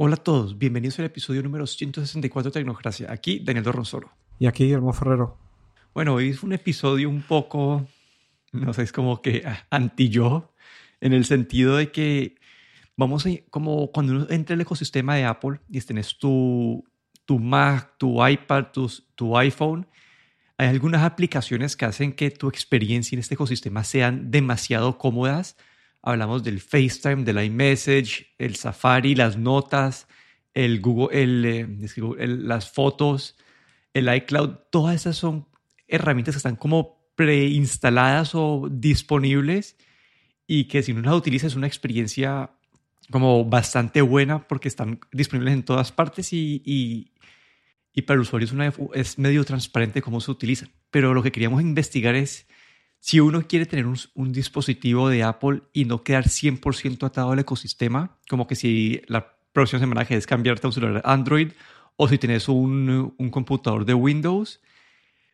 Hola 0.00 0.14
a 0.14 0.22
todos, 0.22 0.56
bienvenidos 0.56 0.96
al 1.00 1.06
episodio 1.06 1.42
número 1.42 1.66
164 1.66 2.52
de 2.52 2.54
Tecnocracia. 2.54 3.10
Aquí 3.10 3.40
Daniel 3.40 3.64
Dorronsoro. 3.64 4.12
Y 4.38 4.46
aquí 4.46 4.62
Guillermo 4.62 4.92
Ferrero. 4.92 5.36
Bueno, 5.92 6.14
hoy 6.14 6.28
es 6.28 6.44
un 6.44 6.52
episodio 6.52 7.10
un 7.10 7.20
poco, 7.20 7.84
no 8.52 8.72
sé, 8.72 8.82
es 8.84 8.92
como 8.92 9.20
que 9.20 9.42
anti-yo, 9.70 10.54
en 11.00 11.14
el 11.14 11.24
sentido 11.24 11.76
de 11.76 11.90
que 11.90 12.36
vamos 12.96 13.26
a, 13.26 13.30
como 13.50 13.90
cuando 13.90 14.12
uno 14.12 14.26
entra 14.30 14.54
el 14.54 14.60
ecosistema 14.60 15.16
de 15.16 15.24
Apple 15.24 15.58
y 15.68 15.80
tienes 15.80 16.16
tu, 16.16 16.84
tu 17.24 17.40
Mac, 17.40 17.94
tu 17.98 18.24
iPad, 18.24 18.66
tu, 18.72 18.88
tu 19.16 19.36
iPhone, 19.36 19.88
hay 20.58 20.68
algunas 20.68 21.02
aplicaciones 21.02 21.76
que 21.76 21.86
hacen 21.86 22.12
que 22.12 22.30
tu 22.30 22.46
experiencia 22.46 23.16
en 23.16 23.20
este 23.20 23.34
ecosistema 23.34 23.82
sean 23.82 24.30
demasiado 24.30 24.96
cómodas 24.96 25.56
hablamos 26.08 26.42
del 26.42 26.60
FaceTime, 26.60 27.22
del 27.24 27.44
iMessage, 27.44 28.34
el 28.38 28.56
Safari, 28.56 29.14
las 29.14 29.36
notas, 29.36 30.08
el 30.54 30.80
Google, 30.80 31.60
eh, 31.60 32.26
las 32.26 32.70
fotos, 32.70 33.36
el 33.92 34.12
iCloud, 34.14 34.50
todas 34.70 34.96
esas 34.96 35.16
son 35.16 35.46
herramientas 35.86 36.34
que 36.34 36.38
están 36.38 36.56
como 36.56 37.12
preinstaladas 37.14 38.34
o 38.34 38.68
disponibles 38.70 39.76
y 40.46 40.64
que 40.64 40.82
si 40.82 40.92
uno 40.92 41.02
las 41.02 41.14
utiliza 41.14 41.46
es 41.46 41.56
una 41.56 41.66
experiencia 41.66 42.52
como 43.10 43.44
bastante 43.44 44.00
buena 44.00 44.48
porque 44.48 44.68
están 44.68 45.00
disponibles 45.12 45.52
en 45.54 45.62
todas 45.62 45.92
partes 45.92 46.32
y, 46.32 46.62
y, 46.64 47.12
para 48.02 48.14
el 48.14 48.20
usuario 48.20 48.46
es, 48.46 48.74
es 48.94 49.18
medio 49.18 49.44
transparente 49.44 50.00
cómo 50.00 50.20
se 50.20 50.30
utilizan. 50.30 50.70
Pero 50.90 51.12
lo 51.12 51.22
que 51.22 51.32
queríamos 51.32 51.60
investigar 51.60 52.14
es 52.14 52.46
si 53.00 53.20
uno 53.20 53.42
quiere 53.46 53.66
tener 53.66 53.86
un, 53.86 54.32
dispositivo 54.32 55.08
de 55.08 55.22
Apple 55.22 55.62
y 55.72 55.84
no 55.84 56.02
quedar 56.02 56.24
100% 56.24 57.06
atado 57.06 57.32
al 57.32 57.38
ecosistema, 57.38 58.18
como 58.28 58.46
que 58.46 58.56
si 58.56 59.02
la 59.06 59.34
próxima 59.52 59.80
semana 59.80 60.04
quieres 60.04 60.26
cambiarte 60.26 60.66
a 60.66 60.68
un 60.68 60.72
celular 60.72 61.02
Android 61.04 61.52
o 61.96 62.08
si 62.08 62.18
tienes 62.18 62.48
un, 62.48 63.14
un 63.16 63.30
computador 63.30 63.84
de 63.84 63.94
Windows, 63.94 64.60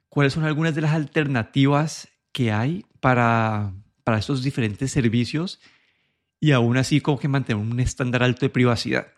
¿cuáles 0.08 0.32
son 0.32 0.44
algunas 0.44 0.74
de 0.74 0.82
las 0.82 0.92
alternativas 0.92 2.08
que 2.32 2.52
hay 2.52 2.84
para, 3.00 3.72
para 4.04 4.18
estos 4.18 4.42
diferentes 4.42 4.90
servicios 4.92 5.60
y 6.40 6.52
aún 6.52 6.76
así 6.76 7.00
como 7.00 7.18
que 7.18 7.28
mantener 7.28 7.62
un 7.62 7.80
estándar 7.80 8.22
alto 8.22 8.46
de 8.46 8.50
privacidad? 8.50 9.08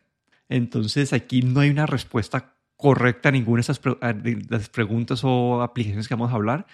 Entonces 0.49 1.13
aquí 1.13 1.43
no 1.43 1.61
hay 1.61 1.71
una 1.71 1.87
respuesta 1.87 2.55
correcta 2.77 3.31
a 3.31 3.33
ninguna 3.33 3.63
de 3.63 4.33
esas 4.51 4.69
preguntas 4.69 5.21
o 5.25 5.63
aplicaciones 5.63 6.09
que 6.09 6.15
vamos 6.15 6.31
a 6.31 6.37
hablar, 6.37 6.67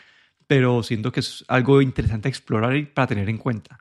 pero 0.53 0.83
siento 0.83 1.11
que 1.11 1.21
es 1.21 1.47
algo 1.49 1.81
interesante 1.81 2.29
a 2.29 2.31
explorar 2.31 2.77
y 2.77 2.85
para 2.85 3.07
tener 3.07 3.31
en 3.31 3.39
cuenta. 3.39 3.79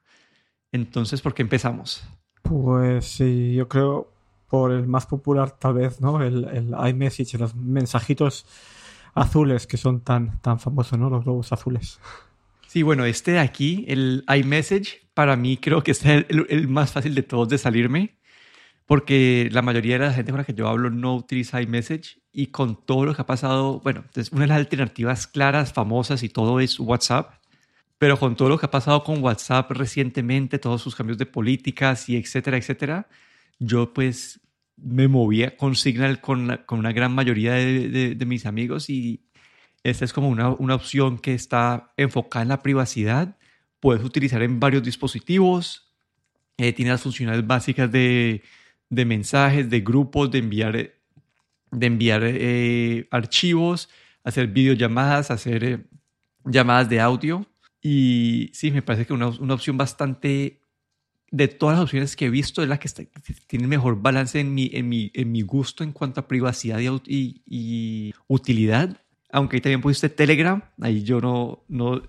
Entonces, 0.71 1.21
¿por 1.21 1.33
qué 1.33 1.41
empezamos? 1.41 2.01
Pues 2.43 3.03
sí, 3.03 3.53
yo 3.53 3.67
creo 3.67 4.09
por 4.47 4.71
el 4.71 4.87
más 4.87 5.05
popular 5.05 5.51
tal 5.51 5.73
vez, 5.73 5.99
¿no? 5.99 6.23
El, 6.23 6.45
el 6.45 6.73
iMessage, 6.87 7.37
los 7.37 7.55
mensajitos 7.55 8.45
azules 9.13 9.67
que 9.67 9.75
son 9.75 9.99
tan, 9.99 10.39
tan 10.39 10.61
famosos, 10.61 10.97
¿no? 10.97 11.09
Los 11.09 11.25
globos 11.25 11.51
azules. 11.51 11.99
Sí, 12.67 12.83
bueno, 12.83 13.03
este 13.03 13.33
de 13.33 13.39
aquí, 13.39 13.83
el 13.89 14.23
iMessage, 14.33 15.09
para 15.13 15.35
mí 15.35 15.57
creo 15.57 15.83
que 15.83 15.91
es 15.91 16.05
el, 16.05 16.25
el, 16.47 16.69
más 16.69 16.93
fácil 16.93 17.13
de 17.15 17.23
todos 17.23 17.49
de 17.49 17.57
salirme 17.57 18.17
porque 18.85 19.49
la 19.51 19.61
mayoría 19.61 19.99
de 19.99 20.05
la 20.05 20.13
gente 20.13 20.31
con 20.31 20.39
la 20.39 20.45
que 20.45 20.53
yo 20.53 20.69
hablo 20.69 20.89
no 20.89 21.17
utiliza 21.17 21.61
iMessage 21.61 22.20
y 22.31 22.47
con 22.47 22.85
todo 22.85 23.05
lo 23.05 23.15
que 23.15 23.21
ha 23.21 23.25
pasado, 23.25 23.79
bueno, 23.81 24.03
una 24.31 24.41
de 24.41 24.47
las 24.47 24.57
alternativas 24.57 25.27
claras, 25.27 25.73
famosas 25.73 26.23
y 26.23 26.29
todo 26.29 26.59
es 26.59 26.79
WhatsApp, 26.79 27.33
pero 27.97 28.17
con 28.17 28.35
todo 28.35 28.49
lo 28.49 28.57
que 28.57 28.65
ha 28.65 28.71
pasado 28.71 29.03
con 29.03 29.23
WhatsApp 29.23 29.71
recientemente, 29.71 30.59
todos 30.59 30.81
sus 30.81 30.95
cambios 30.95 31.17
de 31.17 31.25
políticas 31.25 32.09
y 32.09 32.17
etcétera, 32.17 32.57
etcétera, 32.57 33.07
yo 33.59 33.93
pues 33.93 34.39
me 34.77 35.07
movía 35.07 35.57
con 35.57 35.75
Signal 35.75 36.21
con, 36.21 36.61
con 36.65 36.79
una 36.79 36.93
gran 36.93 37.13
mayoría 37.13 37.53
de, 37.53 38.15
de, 38.15 38.25
mis 38.25 38.45
amigos 38.45 38.89
y 38.89 39.25
esta 39.83 40.05
es 40.05 40.13
como 40.13 40.29
una, 40.29 40.49
una 40.49 40.75
opción 40.75 41.19
que 41.19 41.33
está 41.33 41.93
enfocada 41.97 42.43
en 42.43 42.49
la 42.49 42.63
privacidad, 42.63 43.37
puedes 43.79 44.03
utilizar 44.03 44.41
en 44.41 44.59
varios 44.59 44.83
dispositivos, 44.83 45.93
eh, 46.57 46.73
tiene 46.73 46.91
las 46.91 47.01
funcionalidades 47.01 47.47
básicas 47.47 47.91
de 47.91 48.41
de 48.91 49.05
mensajes, 49.05 49.69
de 49.69 49.79
grupos, 49.79 50.29
de 50.29 50.39
enviar, 50.39 50.91
de 51.71 51.87
enviar 51.87 52.21
eh, 52.23 53.07
archivos, 53.11 53.89
hacer 54.23 54.47
videollamadas, 54.47 55.31
hacer 55.31 55.63
eh, 55.63 55.85
llamadas 56.45 56.89
de 56.89 56.99
audio. 56.99 57.45
Y 57.81 58.51
sí, 58.53 58.71
me 58.71 58.81
parece 58.81 59.05
que 59.05 59.13
una, 59.13 59.29
una, 59.29 59.55
opción 59.55 59.77
bastante, 59.77 60.61
de 61.31 61.47
todas 61.47 61.77
las 61.77 61.83
opciones 61.83 62.15
que 62.15 62.25
he 62.25 62.29
visto, 62.29 62.61
es 62.61 62.69
la 62.69 62.77
que, 62.77 62.89
tiene 63.47 63.67
mejor 63.67 64.01
balance 64.01 64.39
en 64.39 64.53
mi, 64.53 64.69
en, 64.73 64.87
mi, 64.87 65.11
en 65.15 65.31
mi 65.31 65.41
gusto 65.41 65.83
en 65.83 65.91
cuanto 65.91 66.19
a 66.19 66.27
privacidad 66.27 66.79
y, 66.79 67.41
y, 67.45 68.13
utilidad. 68.27 69.01
Aunque 69.31 69.55
ahí 69.57 69.61
también 69.61 69.81
pusiste 69.81 70.09
Telegram, 70.09 70.61
ahí 70.79 71.03
yo 71.03 71.21
no, 71.21 71.63
no 71.69 72.01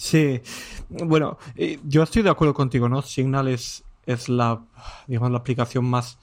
Sí, 0.00 0.40
bueno, 0.88 1.36
eh, 1.56 1.78
yo 1.84 2.02
estoy 2.02 2.22
de 2.22 2.30
acuerdo 2.30 2.54
contigo, 2.54 2.88
¿no? 2.88 3.02
Signal 3.02 3.48
es, 3.48 3.84
es 4.06 4.30
la, 4.30 4.64
digamos, 5.06 5.30
la 5.30 5.36
aplicación 5.36 5.84
más 5.84 6.18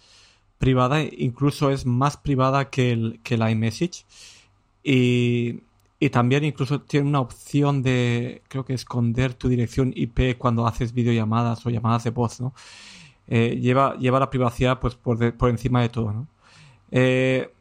privada, 0.57 1.01
incluso 1.03 1.71
es 1.71 1.85
más 1.85 2.17
privada 2.17 2.69
que 2.69 2.91
el, 2.91 3.19
que 3.23 3.35
el 3.35 3.49
iMessage. 3.49 4.05
Y, 4.83 5.61
y 5.99 6.09
también 6.09 6.43
incluso 6.43 6.81
tiene 6.81 7.07
una 7.07 7.19
opción 7.19 7.81
de, 7.83 8.43
creo 8.47 8.65
que 8.65 8.73
esconder 8.73 9.33
tu 9.33 9.49
dirección 9.49 9.93
IP 9.95 10.37
cuando 10.37 10.67
haces 10.67 10.93
videollamadas 10.93 11.65
o 11.65 11.69
llamadas 11.69 12.03
de 12.03 12.11
voz, 12.11 12.39
¿no? 12.39 12.53
Eh, 13.27 13.59
lleva, 13.61 13.97
lleva 13.97 14.19
la 14.19 14.29
privacidad 14.29 14.79
pues 14.79 14.95
por, 14.95 15.35
por 15.35 15.49
encima 15.49 15.81
de 15.81 15.89
todo, 15.89 16.13
¿no? 16.13 16.27
Eh, 16.91 17.51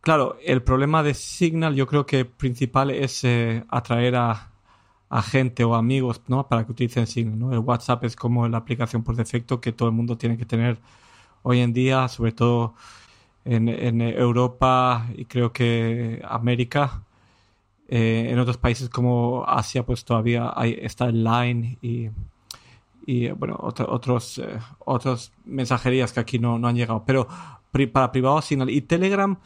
claro, 0.00 0.36
el 0.44 0.62
problema 0.62 1.02
de 1.02 1.14
Signal 1.14 1.74
yo 1.74 1.86
creo 1.86 2.06
que 2.06 2.24
principal 2.24 2.90
es 2.90 3.24
eh, 3.24 3.64
atraer 3.68 4.16
a, 4.16 4.52
a 5.12 5.22
gente 5.22 5.62
o 5.62 5.74
amigos 5.74 6.22
¿no? 6.28 6.48
para 6.48 6.64
que 6.64 6.72
utilicen 6.72 7.06
Signal. 7.06 7.38
¿no? 7.38 7.52
El 7.52 7.58
WhatsApp 7.58 8.04
es 8.04 8.16
como 8.16 8.48
la 8.48 8.58
aplicación 8.58 9.02
por 9.04 9.14
defecto 9.14 9.60
que 9.60 9.72
todo 9.72 9.88
el 9.88 9.94
mundo 9.94 10.16
tiene 10.16 10.38
que 10.38 10.46
tener 10.46 10.78
hoy 11.42 11.60
en 11.60 11.72
día, 11.72 12.08
sobre 12.08 12.32
todo 12.32 12.74
en, 13.44 14.00
Europa 14.00 15.06
y 15.14 15.24
creo 15.24 15.52
que 15.52 16.22
América. 16.28 17.02
Eh, 17.88 18.28
en 18.30 18.38
otros 18.38 18.56
países 18.56 18.88
como 18.88 19.44
Asia, 19.46 19.84
pues 19.84 20.04
todavía 20.04 20.52
hay, 20.56 20.78
está 20.80 21.06
el 21.06 21.22
Line 21.22 21.78
y, 21.82 22.08
bueno, 23.32 23.58
otros, 23.60 24.38
eh, 24.38 24.58
otros 24.78 25.32
mensajerías 25.44 26.12
que 26.12 26.20
aquí 26.20 26.38
no, 26.38 26.58
no 26.58 26.68
han 26.68 26.76
llegado. 26.76 27.04
Pero 27.04 27.28
para 27.92 28.12
privado, 28.12 28.40
Signal 28.40 28.70
y 28.70 28.80
Telegram, 28.82 29.36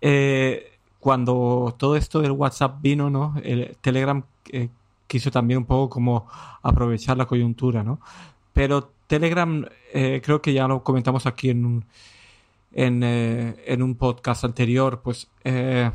eh, 0.00 0.78
cuando 0.98 1.74
todo 1.78 1.96
esto 1.96 2.20
del 2.20 2.32
WhatsApp 2.32 2.80
vino, 2.80 3.10
¿no? 3.10 3.34
El 3.42 3.76
Telegram 3.80 4.22
quiso 5.06 5.30
también 5.30 5.58
un 5.58 5.64
poco 5.64 5.90
como 5.90 6.26
aprovechar 6.62 7.16
la 7.16 7.26
coyuntura, 7.26 7.82
¿no? 7.82 8.00
Pero 8.60 8.92
Telegram, 9.06 9.64
eh, 9.94 10.20
creo 10.22 10.42
que 10.42 10.52
ya 10.52 10.68
lo 10.68 10.84
comentamos 10.84 11.24
aquí 11.24 11.48
en 11.48 11.64
un, 11.64 11.84
en, 12.74 13.02
eh, 13.02 13.54
en 13.64 13.82
un 13.82 13.94
podcast 13.94 14.44
anterior, 14.44 15.00
pues 15.02 15.30
eh, 15.44 15.90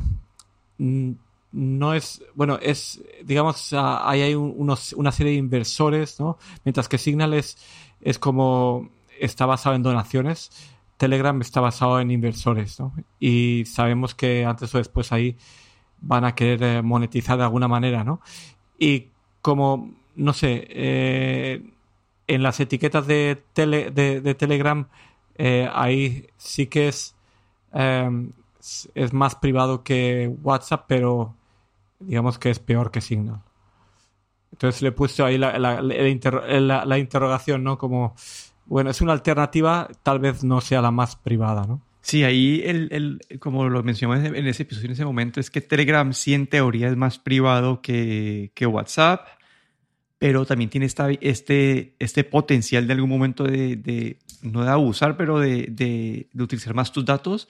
no 0.76 1.94
es, 1.94 2.24
bueno, 2.34 2.58
es, 2.60 3.00
digamos, 3.22 3.72
ahí 3.72 4.22
hay 4.22 4.34
unos, 4.34 4.94
una 4.94 5.12
serie 5.12 5.34
de 5.34 5.38
inversores, 5.38 6.18
¿no? 6.18 6.38
Mientras 6.64 6.88
que 6.88 6.98
Signal 6.98 7.34
es, 7.34 7.56
es 8.00 8.18
como, 8.18 8.90
está 9.20 9.46
basado 9.46 9.76
en 9.76 9.84
donaciones, 9.84 10.50
Telegram 10.96 11.40
está 11.42 11.60
basado 11.60 12.00
en 12.00 12.10
inversores, 12.10 12.80
¿no? 12.80 12.92
Y 13.20 13.62
sabemos 13.66 14.16
que 14.16 14.44
antes 14.44 14.74
o 14.74 14.78
después 14.78 15.12
ahí 15.12 15.36
van 16.00 16.24
a 16.24 16.34
querer 16.34 16.82
monetizar 16.82 17.38
de 17.38 17.44
alguna 17.44 17.68
manera, 17.68 18.02
¿no? 18.02 18.20
Y 18.76 19.10
como, 19.40 19.94
no 20.16 20.32
sé, 20.32 21.72
en 22.26 22.42
las 22.42 22.60
etiquetas 22.60 23.06
de, 23.06 23.42
de, 23.54 24.34
Telegram, 24.34 24.88
eh, 25.36 25.68
ahí 25.72 26.26
sí 26.36 26.66
que 26.66 26.88
es, 26.88 27.14
em, 27.72 28.30
es 28.94 29.12
más 29.12 29.36
privado 29.36 29.82
que 29.82 30.30
WhatsApp, 30.42 30.84
pero 30.88 31.34
digamos 32.00 32.38
que 32.38 32.50
es 32.50 32.58
peor 32.58 32.90
que 32.90 33.00
Signal. 33.00 33.40
Entonces 34.52 34.82
le 34.82 34.92
puesto 34.92 35.24
ahí 35.24 35.38
la, 35.38 35.58
la, 35.58 35.82
la, 35.82 36.98
interrogación, 36.98 37.62
¿no? 37.62 37.78
Como, 37.78 38.14
bueno, 38.64 38.90
es 38.90 39.00
una 39.00 39.12
alternativa, 39.12 39.88
tal 40.02 40.18
vez 40.18 40.44
no 40.44 40.60
sea 40.60 40.80
la 40.80 40.90
más 40.90 41.16
privada, 41.16 41.64
¿no? 41.66 41.82
Sí, 42.00 42.22
ahí, 42.22 42.62
el, 42.64 42.88
el, 42.92 43.38
como 43.40 43.68
lo 43.68 43.82
mencionamos 43.82 44.24
en 44.24 44.46
ese 44.46 44.62
episodio, 44.62 44.86
en 44.86 44.92
ese 44.92 45.04
momento, 45.04 45.40
es 45.40 45.50
que 45.50 45.60
Telegram 45.60 46.12
sí 46.12 46.34
en 46.34 46.46
teoría 46.46 46.88
es 46.88 46.96
más 46.96 47.18
privado 47.18 47.82
que, 47.82 48.52
que 48.54 48.64
WhatsApp, 48.64 49.26
pero 50.18 50.46
también 50.46 50.70
tiene 50.70 50.86
esta, 50.86 51.10
este, 51.10 51.94
este 51.98 52.24
potencial 52.24 52.86
de 52.86 52.92
algún 52.92 53.10
momento 53.10 53.44
de, 53.44 53.76
de 53.76 54.18
no 54.42 54.64
de 54.64 54.70
abusar, 54.70 55.16
pero 55.16 55.38
de, 55.38 55.66
de, 55.68 56.28
de, 56.32 56.42
utilizar 56.42 56.74
más 56.74 56.92
tus 56.92 57.04
datos. 57.04 57.48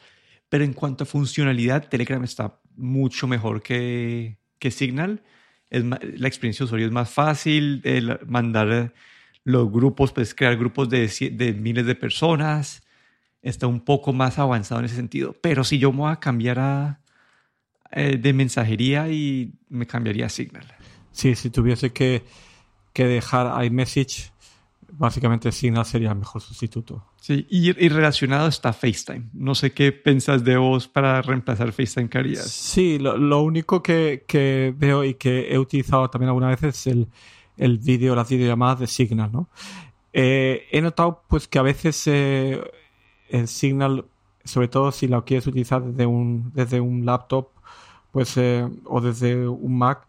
Pero 0.48 0.64
en 0.64 0.72
cuanto 0.72 1.04
a 1.04 1.06
funcionalidad, 1.06 1.88
Telegram 1.88 2.22
está 2.24 2.60
mucho 2.76 3.26
mejor 3.26 3.62
que, 3.62 4.38
que 4.58 4.70
Signal. 4.70 5.22
Es, 5.70 5.84
la 5.84 6.28
experiencia 6.28 6.62
de 6.62 6.64
usuario 6.66 6.86
es 6.86 6.92
más 6.92 7.10
fácil, 7.10 7.80
el 7.84 8.18
mandar 8.26 8.94
los 9.44 9.70
grupos, 9.70 10.12
puedes 10.12 10.34
crear 10.34 10.56
grupos 10.56 10.88
de, 10.88 11.08
de 11.32 11.52
miles 11.52 11.86
de 11.86 11.94
personas 11.94 12.82
está 13.42 13.68
un 13.68 13.80
poco 13.80 14.12
más 14.12 14.38
avanzado 14.38 14.80
en 14.80 14.86
ese 14.86 14.96
sentido. 14.96 15.34
Pero 15.40 15.62
si 15.62 15.78
yo 15.78 15.92
me 15.92 15.98
voy 15.98 16.12
a 16.12 16.16
cambiar 16.16 16.58
a, 16.58 17.00
eh, 17.92 18.16
de 18.16 18.32
mensajería 18.32 19.08
y 19.08 19.54
me 19.68 19.86
cambiaría 19.86 20.26
a 20.26 20.28
Signal. 20.28 20.66
Sí, 21.12 21.34
si 21.34 21.50
tuviese 21.50 21.92
que, 21.92 22.24
que 22.96 23.04
dejar 23.04 23.62
iMessage, 23.62 24.32
básicamente 24.90 25.52
Signal 25.52 25.84
sería 25.84 26.12
el 26.12 26.16
mejor 26.16 26.40
sustituto. 26.40 27.04
Sí, 27.20 27.46
y, 27.50 27.70
relacionado 27.90 28.48
está 28.48 28.72
FaceTime. 28.72 29.26
No 29.34 29.54
sé 29.54 29.72
qué 29.72 29.92
pensás 29.92 30.44
de 30.44 30.56
vos 30.56 30.88
para 30.88 31.20
reemplazar 31.20 31.72
FaceTime 31.72 32.08
que 32.08 32.16
harías. 32.16 32.50
Sí, 32.50 32.98
lo, 32.98 33.42
único 33.42 33.82
que, 33.82 34.24
que, 34.26 34.72
veo 34.74 35.04
y 35.04 35.12
que 35.12 35.52
he 35.52 35.58
utilizado 35.58 36.08
también 36.08 36.28
alguna 36.28 36.48
vez 36.48 36.62
es 36.62 36.86
el, 36.86 37.08
el 37.58 37.76
vídeo, 37.76 38.14
las 38.14 38.30
videollamadas 38.30 38.80
de 38.80 38.86
Signal, 38.86 39.30
¿no? 39.30 39.50
Eh, 40.14 40.66
he 40.70 40.80
notado 40.80 41.22
pues 41.28 41.48
que 41.48 41.58
a 41.58 41.62
veces 41.62 42.02
eh, 42.06 42.62
el 43.28 43.46
Signal, 43.46 44.06
sobre 44.42 44.68
todo 44.68 44.90
si 44.90 45.06
lo 45.06 45.22
quieres 45.26 45.46
utilizar 45.46 45.84
desde 45.84 46.06
un, 46.06 46.50
desde 46.54 46.80
un 46.80 47.04
laptop 47.04 47.48
pues, 48.10 48.38
eh, 48.38 48.66
o 48.86 49.02
desde 49.02 49.46
un 49.46 49.76
Mac, 49.76 50.08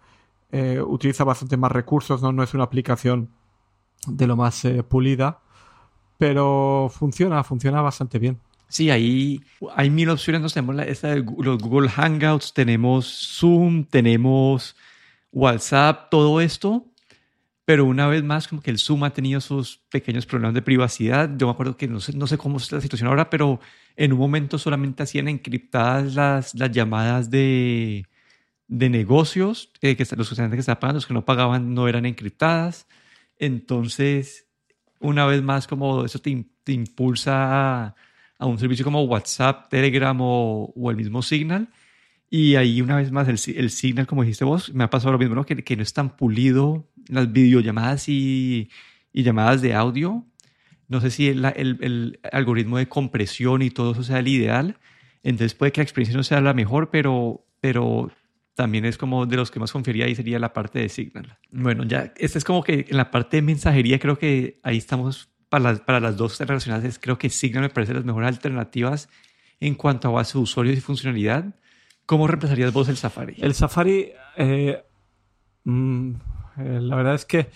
utiliza 0.51 1.23
bastante 1.23 1.57
más 1.57 1.71
recursos, 1.71 2.21
¿no? 2.21 2.31
No 2.31 2.43
es 2.43 2.53
una 2.53 2.63
aplicación 2.63 3.29
de 4.07 4.27
lo 4.27 4.35
más 4.35 4.63
pulida, 4.87 5.39
pero 6.17 6.91
funciona, 6.93 7.43
funciona 7.43 7.81
bastante 7.81 8.19
bien. 8.19 8.39
Sí, 8.69 8.89
ahí 8.89 9.41
hay 9.75 9.89
mil 9.89 10.09
opciones. 10.09 10.53
tenemos 10.53 10.75
la, 10.75 10.85
de 10.85 11.25
los 11.39 11.57
Google 11.61 11.89
Hangouts, 11.89 12.53
tenemos 12.53 13.37
Zoom, 13.37 13.85
tenemos 13.85 14.75
WhatsApp, 15.31 16.09
todo 16.09 16.41
esto 16.41 16.85
pero 17.67 17.83
una 17.83 18.07
vez 18.07 18.23
más 18.23 18.47
como 18.47 18.61
que 18.61 18.71
el 18.71 18.79
Zoom 18.79 19.03
ha 19.03 19.09
tenido 19.09 19.41
sus 19.41 19.79
pequeños 19.91 20.25
problemas 20.25 20.53
de 20.53 20.61
privacidad. 20.61 21.29
Yo 21.35 21.47
me 21.47 21.51
acuerdo 21.51 21.75
que 21.75 21.89
no 21.89 21.99
sé, 21.99 22.13
no 22.15 22.25
sé 22.25 22.37
cómo 22.37 22.59
es 22.59 22.71
la 22.71 22.79
situación 22.79 23.09
ahora, 23.09 23.29
pero 23.29 23.59
en 23.97 24.13
un 24.13 24.19
momento 24.19 24.57
solamente 24.57 25.03
hacían 25.03 25.27
encriptadas 25.27 26.15
las, 26.15 26.55
las 26.55 26.71
llamadas 26.71 27.29
de, 27.29 28.05
de 28.67 28.89
negocios, 28.89 29.71
eh, 29.81 29.95
que 29.95 30.05
los 30.15 30.29
que 30.29 30.33
estaban 30.33 30.79
pagando, 30.79 30.97
los 30.97 31.07
que 31.07 31.13
no 31.13 31.25
pagaban 31.25 31.73
no 31.73 31.87
eran 31.87 32.05
encriptadas. 32.05 32.87
Entonces, 33.37 34.47
una 34.99 35.25
vez 35.25 35.41
más, 35.41 35.67
como 35.67 36.05
eso 36.05 36.19
te, 36.19 36.45
impulsa 36.71 37.95
a, 38.37 38.45
un 38.45 38.59
servicio 38.59 38.83
como 38.83 39.03
WhatsApp, 39.03 39.69
Telegram 39.69 40.17
o, 40.19 40.73
el 40.89 40.97
mismo 40.97 41.21
Signal, 41.21 41.69
y 42.29 42.55
ahí 42.55 42.81
una 42.81 42.97
vez 42.97 43.11
más 43.11 43.27
el, 43.27 43.57
el 43.57 43.69
Signal, 43.69 44.07
como 44.07 44.23
dijiste 44.23 44.43
vos, 44.43 44.73
me 44.73 44.83
ha 44.83 44.89
pasado 44.89 45.13
lo 45.13 45.19
mismo, 45.19 45.35
¿no? 45.35 45.45
Que, 45.45 45.63
que 45.63 45.75
no 45.77 45.83
es 45.83 45.93
tan 45.93 46.17
pulido 46.17 46.89
las 47.07 47.31
videollamadas 47.31 48.09
y, 48.09 48.69
y 49.13 49.23
llamadas 49.23 49.61
de 49.61 49.73
audio. 49.73 50.25
No 50.89 51.01
sé 51.01 51.09
si 51.09 51.27
el, 51.27 51.45
el, 51.45 51.77
el, 51.81 52.19
algoritmo 52.31 52.77
de 52.77 52.87
compresión 52.87 53.61
y 53.61 53.69
todo 53.69 53.93
eso 53.93 54.03
sea 54.03 54.19
el 54.19 54.27
ideal. 54.27 54.77
Entonces 55.23 55.53
puede 55.53 55.71
que 55.71 55.81
la 55.81 55.83
experiencia 55.83 56.17
no 56.17 56.23
sea 56.23 56.41
la 56.41 56.53
mejor, 56.53 56.89
pero, 56.89 57.45
pero 57.61 58.11
también 58.57 58.83
es 58.83 58.97
como 58.97 59.25
de 59.25 59.37
los 59.37 59.51
que 59.51 59.61
más 59.61 59.71
confiaría 59.71 60.05
ahí 60.05 60.15
sería 60.15 60.39
la 60.39 60.51
parte 60.51 60.79
de 60.79 60.89
Signal. 60.89 61.37
Bueno, 61.51 61.85
ya, 61.85 62.11
este 62.17 62.39
es 62.39 62.43
como 62.43 62.61
que 62.61 62.87
en 62.89 62.97
la 62.97 63.09
parte 63.09 63.37
de 63.37 63.43
mensajería 63.43 63.99
creo 63.99 64.17
que 64.17 64.59
ahí 64.63 64.77
estamos 64.77 65.29
para 65.47 65.63
las, 65.63 65.79
para 65.79 66.01
las 66.01 66.17
dos 66.17 66.37
relacionadas. 66.39 66.99
Creo 66.99 67.17
que 67.17 67.29
Signal 67.29 67.61
me 67.61 67.69
parece 67.69 67.93
las 67.93 68.03
mejores 68.03 68.27
alternativas 68.27 69.07
en 69.61 69.75
cuanto 69.75 70.09
a 70.09 70.11
base 70.11 70.37
de 70.37 70.43
usuarios 70.43 70.77
y 70.77 70.81
funcionalidad 70.81 71.55
¿Cómo 72.07 72.25
reemplazarías 72.25 72.71
vos 72.71 72.87
el 72.87 72.95
Safari? 72.95 73.35
El 73.37 73.53
Safari, 73.53 74.13
eh, 74.37 74.81
mm, 75.65 76.11
eh, 76.57 76.79
la 76.81 76.95
verdad 76.95 77.15
es 77.15 77.25
que 77.25 77.49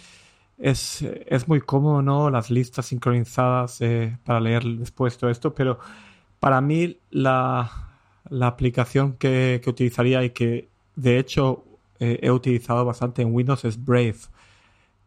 es, 0.58 1.04
muy 1.48 1.62
cómodo, 1.62 2.02
¿no? 2.02 2.30
Las 2.30 2.52
listas 2.52 2.88
sincronizadas 2.88 3.80
eh, 3.80 4.18
para 4.26 4.42
leer 4.42 4.66
después 4.66 5.18
todo 5.18 5.30
esto, 5.30 5.56
pero 5.56 5.80
para 6.42 6.60
mí 6.60 7.00
la, 7.12 7.72
aplicación 8.42 9.14
que, 9.14 9.62
utilizaría 9.66 10.22
y 10.26 10.32
que 10.32 10.70
de 10.96 11.20
hecho 11.20 11.66
he 12.00 12.32
utilizado 12.32 12.84
bastante 12.84 13.22
en 13.22 13.32
Windows 13.34 13.64
es 13.64 13.84
Brave, 13.84 14.16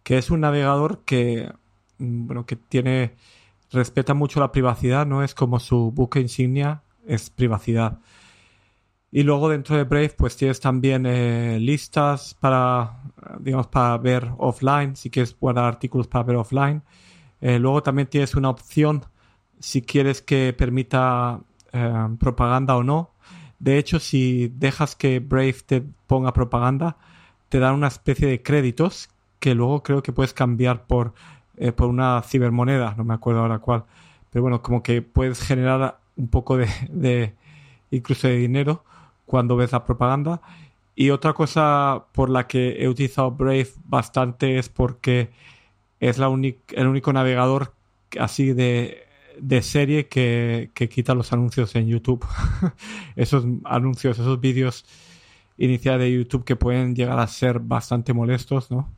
que 0.04 0.18
es 0.18 0.30
un 0.30 0.40
navegador 0.40 1.02
que, 1.04 1.52
mm, 1.98 2.26
bueno, 2.26 2.46
que 2.46 2.56
tiene, 2.56 3.16
respeta 3.72 4.14
mucho 4.14 4.38
la 4.38 4.52
privacidad, 4.52 5.06
no 5.06 5.24
es 5.24 5.34
como 5.34 5.58
su 5.58 5.90
buque 5.90 6.20
insignia, 6.20 6.82
es 7.06 7.30
privacidad. 7.30 7.98
Y 9.10 9.22
luego 9.22 9.48
dentro 9.48 9.76
de 9.76 9.84
Brave 9.84 10.14
pues 10.18 10.36
tienes 10.36 10.60
también 10.60 11.06
eh, 11.06 11.58
listas 11.60 12.34
para, 12.34 13.00
digamos, 13.38 13.68
para 13.68 13.96
ver 13.98 14.28
offline, 14.38 14.96
si 14.96 15.08
quieres 15.08 15.36
guardar 15.38 15.66
artículos 15.66 16.08
para 16.08 16.24
ver 16.24 16.36
offline. 16.36 16.82
Eh, 17.40 17.58
luego 17.60 17.82
también 17.82 18.08
tienes 18.08 18.34
una 18.34 18.50
opción 18.50 19.04
si 19.60 19.82
quieres 19.82 20.20
que 20.20 20.52
permita 20.52 21.40
eh, 21.72 22.08
propaganda 22.18 22.76
o 22.76 22.82
no. 22.82 23.13
De 23.64 23.78
hecho, 23.78 23.98
si 23.98 24.52
dejas 24.56 24.94
que 24.94 25.20
Brave 25.20 25.56
te 25.64 25.82
ponga 26.06 26.34
propaganda, 26.34 26.98
te 27.48 27.58
dan 27.58 27.74
una 27.74 27.88
especie 27.88 28.28
de 28.28 28.42
créditos 28.42 29.08
que 29.40 29.54
luego 29.54 29.82
creo 29.82 30.02
que 30.02 30.12
puedes 30.12 30.34
cambiar 30.34 30.86
por, 30.86 31.14
por 31.74 31.88
una 31.88 32.20
cibermoneda, 32.20 32.94
no 32.98 33.04
me 33.04 33.14
acuerdo 33.14 33.40
ahora 33.40 33.60
cuál. 33.60 33.84
Pero 34.28 34.42
bueno, 34.42 34.60
como 34.60 34.82
que 34.82 35.00
puedes 35.00 35.40
generar 35.40 35.98
un 36.16 36.28
poco 36.28 36.58
de, 36.58 36.68
de 36.90 37.32
incluso 37.90 38.28
de 38.28 38.36
dinero 38.36 38.84
cuando 39.24 39.56
ves 39.56 39.72
la 39.72 39.86
propaganda. 39.86 40.42
Y 40.94 41.08
otra 41.08 41.32
cosa 41.32 42.04
por 42.12 42.28
la 42.28 42.46
que 42.46 42.82
he 42.82 42.88
utilizado 42.88 43.30
Brave 43.30 43.68
bastante 43.86 44.58
es 44.58 44.68
porque 44.68 45.30
es 46.00 46.18
el 46.18 46.86
único 46.86 47.12
navegador 47.14 47.72
así 48.20 48.52
de, 48.52 49.06
de 49.40 49.62
serie 49.62 50.08
que, 50.08 50.70
que, 50.74 50.88
quita 50.88 51.14
los 51.14 51.32
anuncios 51.32 51.74
en 51.76 51.88
YouTube. 51.88 52.24
esos 53.16 53.44
anuncios, 53.64 54.18
esos 54.18 54.40
vídeos 54.40 54.84
iniciales 55.56 56.00
de 56.00 56.12
YouTube 56.12 56.44
que 56.44 56.56
pueden 56.56 56.94
llegar 56.94 57.18
a 57.18 57.26
ser 57.26 57.60
bastante 57.60 58.12
molestos, 58.12 58.70
¿no? 58.70 58.92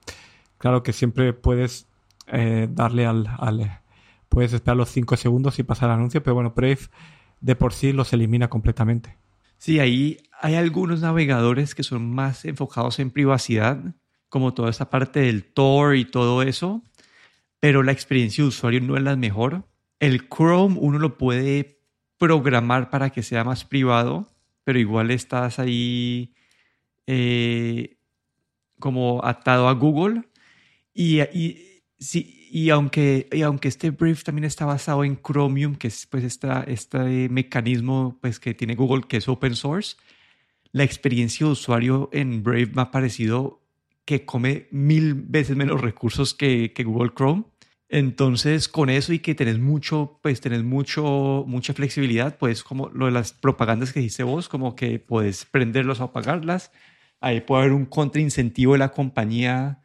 Claro 0.58 0.82
que 0.82 0.92
siempre 0.92 1.32
puedes 1.32 1.86
eh, 2.28 2.68
darle 2.70 3.06
al, 3.06 3.26
al, 3.38 3.80
Puedes 4.28 4.52
esperar 4.52 4.76
los 4.76 4.90
5 4.90 5.16
segundos 5.16 5.58
y 5.58 5.62
pasar 5.62 5.90
el 5.90 5.96
anuncio, 5.96 6.22
pero 6.22 6.34
bueno, 6.34 6.52
Brave 6.54 6.80
de 7.40 7.54
por 7.54 7.72
sí 7.72 7.92
los 7.92 8.12
elimina 8.12 8.48
completamente. 8.48 9.16
Sí, 9.58 9.78
ahí 9.78 10.18
hay 10.40 10.54
algunos 10.56 11.00
navegadores 11.00 11.74
que 11.74 11.82
son 11.82 12.10
más 12.14 12.44
enfocados 12.44 12.98
en 12.98 13.10
privacidad, 13.10 13.94
como 14.28 14.52
toda 14.52 14.70
esa 14.70 14.90
parte 14.90 15.20
del 15.20 15.44
Tor 15.44 15.96
y 15.96 16.04
todo 16.04 16.42
eso, 16.42 16.82
pero 17.60 17.82
la 17.82 17.92
experiencia 17.92 18.42
de 18.42 18.48
usuario 18.48 18.80
no 18.80 18.96
es 18.96 19.02
la 19.02 19.16
mejor. 19.16 19.64
El 19.98 20.28
Chrome 20.28 20.76
uno 20.78 20.98
lo 20.98 21.16
puede 21.18 21.80
programar 22.18 22.90
para 22.90 23.10
que 23.10 23.22
sea 23.22 23.44
más 23.44 23.64
privado, 23.64 24.26
pero 24.64 24.78
igual 24.78 25.10
estás 25.10 25.58
ahí 25.58 26.34
eh, 27.06 27.98
como 28.78 29.24
atado 29.24 29.68
a 29.68 29.72
Google. 29.72 30.22
Y, 30.92 31.20
y, 31.20 31.82
y, 32.50 32.70
aunque, 32.70 33.28
y 33.32 33.42
aunque 33.42 33.68
este 33.68 33.90
brief 33.90 34.24
también 34.24 34.44
está 34.44 34.64
basado 34.64 35.04
en 35.04 35.20
Chromium, 35.20 35.76
que 35.76 35.88
es 35.88 36.06
pues 36.06 36.24
esta, 36.24 36.62
este 36.64 37.28
mecanismo 37.28 38.18
pues, 38.20 38.40
que 38.40 38.54
tiene 38.54 38.74
Google, 38.74 39.04
que 39.08 39.18
es 39.18 39.28
open 39.28 39.54
source, 39.54 39.96
la 40.72 40.84
experiencia 40.84 41.46
de 41.46 41.52
usuario 41.52 42.08
en 42.12 42.42
Brave 42.42 42.72
me 42.74 42.82
ha 42.82 42.90
parecido 42.90 43.62
que 44.04 44.24
come 44.24 44.68
mil 44.70 45.14
veces 45.14 45.56
menos 45.56 45.80
recursos 45.80 46.34
que, 46.34 46.72
que 46.72 46.84
Google 46.84 47.12
Chrome. 47.14 47.44
Entonces, 47.88 48.68
con 48.68 48.90
eso 48.90 49.12
y 49.12 49.20
que 49.20 49.34
tenés 49.34 49.58
mucho, 49.58 50.18
pues 50.22 50.40
tenés 50.40 50.64
mucho, 50.64 51.44
mucha 51.46 51.72
flexibilidad, 51.72 52.36
pues 52.36 52.64
como 52.64 52.88
lo 52.88 53.06
de 53.06 53.12
las 53.12 53.32
propagandas 53.32 53.92
que 53.92 54.00
dice 54.00 54.24
vos, 54.24 54.48
como 54.48 54.74
que 54.74 54.98
puedes 54.98 55.44
prenderlos 55.44 56.00
o 56.00 56.04
apagarlas. 56.04 56.72
Ahí 57.20 57.40
puede 57.40 57.62
haber 57.62 57.72
un 57.74 57.86
contraincentivo 57.86 58.72
de 58.72 58.80
la 58.80 58.90
compañía, 58.90 59.82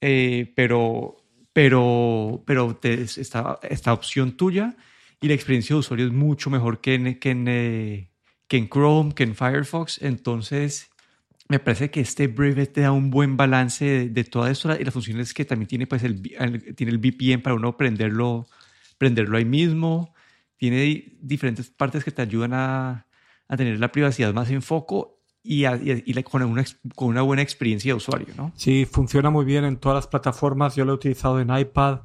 eh, 0.00 0.52
pero, 0.56 1.16
pero, 1.52 2.42
pero 2.46 2.78
esta, 2.82 3.58
esta 3.62 3.92
opción 3.92 4.36
tuya 4.36 4.76
y 5.20 5.28
la 5.28 5.34
experiencia 5.34 5.74
de 5.74 5.80
usuario 5.80 6.06
es 6.06 6.12
mucho 6.12 6.50
mejor 6.50 6.80
que 6.80 6.94
en, 6.94 7.18
que 7.18 7.30
en, 7.30 7.48
eh, 7.48 8.10
que 8.48 8.56
en 8.56 8.68
Chrome, 8.68 9.14
que 9.14 9.24
en 9.24 9.34
Firefox. 9.34 10.00
Entonces, 10.02 10.90
me 11.48 11.58
parece 11.58 11.90
que 11.90 12.00
este 12.00 12.26
Brave 12.28 12.66
te 12.66 12.82
da 12.82 12.92
un 12.92 13.10
buen 13.10 13.36
balance 13.36 13.84
de, 13.84 14.08
de 14.10 14.24
toda 14.24 14.50
esto 14.50 14.74
y 14.78 14.84
las 14.84 14.92
funciones 14.92 15.32
que 15.32 15.44
también 15.44 15.68
tiene, 15.68 15.86
pues 15.86 16.02
el, 16.02 16.20
tiene 16.76 16.92
el 16.92 16.98
VPN 16.98 17.42
para 17.42 17.54
uno 17.56 17.76
prenderlo, 17.76 18.46
prenderlo 18.98 19.38
ahí 19.38 19.44
mismo. 19.44 20.14
Tiene 20.58 21.14
diferentes 21.20 21.70
partes 21.70 22.04
que 22.04 22.10
te 22.10 22.20
ayudan 22.22 22.52
a, 22.52 23.06
a 23.48 23.56
tener 23.56 23.78
la 23.80 23.90
privacidad 23.90 24.34
más 24.34 24.50
en 24.50 24.60
foco 24.60 25.18
y, 25.42 25.64
y, 25.66 26.22
con, 26.24 26.42
una, 26.42 26.64
con 26.94 27.08
una 27.08 27.22
buena 27.22 27.42
experiencia 27.42 27.92
de 27.92 27.96
usuario, 27.96 28.28
¿no? 28.36 28.52
Sí, 28.54 28.84
funciona 28.84 29.30
muy 29.30 29.46
bien 29.46 29.64
en 29.64 29.78
todas 29.78 29.96
las 29.96 30.06
plataformas. 30.06 30.76
Yo 30.76 30.84
lo 30.84 30.92
he 30.92 30.94
utilizado 30.96 31.40
en 31.40 31.56
iPad, 31.56 32.00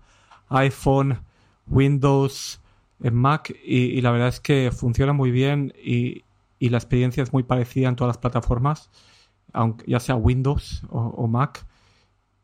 iPhone, 0.49 1.19
Windows, 1.67 2.61
en 3.01 3.15
Mac 3.15 3.53
y, 3.65 3.77
y 3.77 4.01
la 4.01 4.11
verdad 4.11 4.29
es 4.29 4.39
que 4.39 4.71
funciona 4.71 5.11
muy 5.11 5.31
bien 5.31 5.73
y, 5.83 6.23
y 6.59 6.69
la 6.69 6.77
experiencia 6.77 7.21
es 7.23 7.33
muy 7.33 7.43
parecida 7.43 7.89
en 7.89 7.97
todas 7.97 8.15
las 8.15 8.17
plataformas, 8.17 8.89
aunque 9.53 9.85
ya 9.87 9.99
sea 9.99 10.15
Windows 10.15 10.83
o, 10.89 11.27
Mac. 11.27 11.65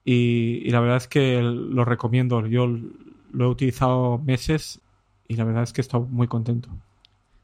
Y, 0.06 0.70
la 0.70 0.80
verdad 0.80 0.98
es 0.98 1.08
que 1.08 1.42
lo 1.42 1.84
recomiendo. 1.84 2.46
Yo 2.48 2.68
lo 3.32 3.46
he 3.46 3.48
utilizado 3.48 4.18
meses 4.20 4.80
y 5.28 5.36
la 5.36 5.44
verdad 5.44 5.63
es 5.63 5.74
que 5.74 5.82
estado 5.82 6.06
muy 6.06 6.28
contento. 6.28 6.70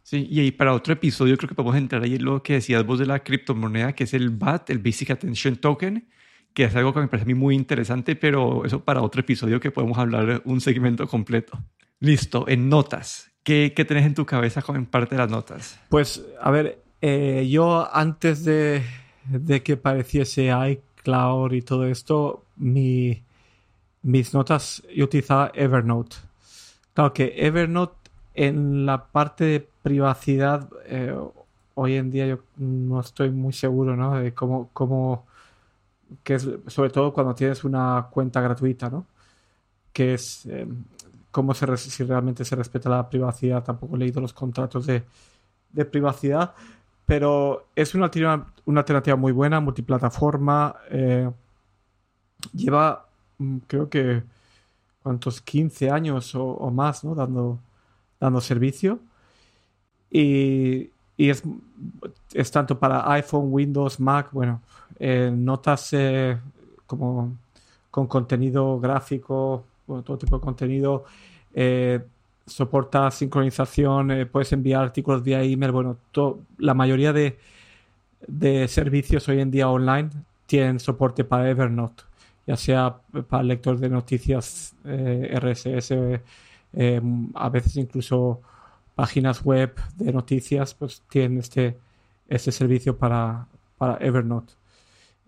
Sí, 0.04 0.28
y 0.30 0.40
ahí 0.40 0.52
para 0.52 0.74
otro 0.74 0.94
episodio 0.94 1.36
creo 1.36 1.50
que 1.50 1.56
podemos 1.56 1.76
entrar 1.76 2.04
ahí 2.04 2.16
en 2.16 2.26
lo 2.26 2.44
que 2.44 2.54
decías 2.54 2.86
vos 2.86 3.00
de 3.00 3.08
la 3.08 3.24
criptomoneda, 3.24 3.94
que 3.94 4.04
es 4.04 4.14
el 4.14 4.30
BAT, 4.30 4.70
el 4.70 4.78
Basic 4.78 5.10
Attention 5.10 5.56
Token, 5.56 6.08
que 6.54 6.66
es 6.66 6.76
algo 6.76 6.94
que 6.94 7.00
me 7.00 7.08
parece 7.08 7.24
a 7.24 7.28
mí 7.28 7.34
muy 7.34 7.56
interesante, 7.56 8.16
pero 8.16 8.66
eso 8.66 8.84
para 8.84 9.02
otro 9.02 9.22
episodio 9.22 9.60
que 9.60 9.72
podemos 9.72 9.98
hablar 9.98 10.44
un 10.46 10.62
segmento 10.62 11.08
completo. 11.08 11.60
Listo, 12.00 12.48
en 12.48 12.70
notas. 12.70 13.32
¿Qué, 13.42 13.74
qué 13.76 13.84
tenés 13.84 14.06
en 14.06 14.14
tu 14.14 14.26
cabeza 14.26 14.64
en 14.70 14.86
parte 14.86 15.16
de 15.16 15.22
las 15.22 15.30
notas? 15.30 15.80
Pues, 15.90 16.24
a 16.40 16.52
ver, 16.52 16.84
eh, 17.02 17.48
yo 17.50 17.88
antes 17.94 18.44
de, 18.46 18.84
de, 19.28 19.64
que 19.64 19.78
pareciese 19.78 20.50
iCloud 20.50 21.52
y 21.54 21.62
todo 21.62 21.86
esto, 21.86 22.44
mi, 22.58 23.24
mis 24.04 24.34
notas, 24.34 24.84
yo 24.96 25.06
utilizaba 25.06 25.52
Evernote. 25.54 26.18
Claro 26.94 27.14
que 27.14 27.34
Evernote 27.38 28.06
en 28.34 28.86
la 28.86 29.06
parte 29.08 29.46
de 29.46 29.70
privacidad, 29.82 30.70
eh, 30.86 31.16
hoy 31.76 31.96
en 31.96 32.12
día 32.12 32.28
yo 32.28 32.40
no 32.58 33.00
estoy 33.00 33.32
muy 33.32 33.54
seguro, 33.54 33.96
¿no? 33.96 34.16
De 34.16 34.34
cómo, 34.34 34.70
cómo, 34.74 35.26
que 36.24 36.36
es, 36.36 36.48
sobre 36.68 36.90
todo 36.90 37.14
cuando 37.14 37.34
tienes 37.34 37.64
una 37.64 38.08
cuenta 38.12 38.42
gratuita, 38.42 38.90
¿no? 38.90 39.06
Que 39.94 40.16
es 40.16 40.46
eh, 40.48 40.68
cómo 41.32 41.54
se, 41.54 41.78
si 41.78 42.04
realmente 42.04 42.46
se 42.46 42.56
respeta 42.56 42.90
la 42.90 43.10
privacidad. 43.10 43.64
Tampoco 43.64 43.96
he 43.96 44.00
leído 44.00 44.22
los 44.22 44.34
contratos 44.34 44.86
de, 44.86 45.04
de 45.72 45.86
privacidad, 45.86 46.54
pero 47.06 47.68
es 47.76 47.96
una, 47.96 48.10
una 48.66 48.80
alternativa 48.82 49.16
muy 49.16 49.32
buena, 49.32 49.60
multiplataforma. 49.60 50.76
Eh, 50.90 51.30
lleva, 52.54 53.08
mm, 53.38 53.58
creo 53.68 53.90
que, 53.90 54.24
¿cuántos? 55.04 55.42
15 55.42 55.90
años 55.90 56.34
o, 56.36 56.72
más, 56.72 57.04
¿no? 57.04 57.16
Dando 57.16 57.60
dando 58.20 58.42
servicio. 58.42 59.00
Y, 60.10 60.90
y 61.18 61.30
es, 61.30 61.44
es, 62.34 62.52
tanto 62.52 62.80
para 62.80 63.12
iPhone, 63.14 63.48
Windows, 63.52 64.00
Mac, 64.00 64.30
bueno, 64.32 64.62
eh, 65.00 65.32
notas 65.34 65.94
eh, 65.94 66.38
como 66.86 67.38
con 67.92 68.08
contenido 68.08 68.80
gráfico, 68.80 69.66
todo 69.86 70.18
tipo 70.18 70.38
de 70.38 70.42
contenido. 70.44 71.06
Eh, 71.54 72.06
soporta 72.46 73.10
sincronización, 73.12 74.12
eh, 74.12 74.26
puedes 74.26 74.52
enviar 74.54 74.84
artículos 74.84 75.24
vía 75.24 75.42
email. 75.44 75.72
Bueno, 75.72 75.98
la 76.58 76.74
mayoría 76.74 77.14
de, 77.14 77.38
de 78.28 78.68
servicios 78.68 79.28
hoy 79.30 79.42
en 79.42 79.52
día 79.52 79.70
online 79.70 80.10
tienen 80.46 80.80
soporte 80.80 81.24
para 81.24 81.50
Evernote, 81.50 82.04
ya 82.46 82.56
sea 82.56 82.98
para 83.28 83.44
lector 83.44 83.80
de 83.80 83.90
noticias 83.90 84.76
RSS 84.84 86.22
eh, 86.78 87.02
a 87.36 87.50
veces 87.50 87.78
incluso 87.78 88.42
páginas 88.96 89.44
web 89.44 89.74
de 89.96 90.12
noticias 90.12 90.74
pues 90.74 91.04
tienen 91.10 91.40
este, 91.40 91.78
este 92.28 92.52
servicio 92.52 92.98
para, 92.98 93.48
para 93.78 93.98
Evernote. 94.06 94.54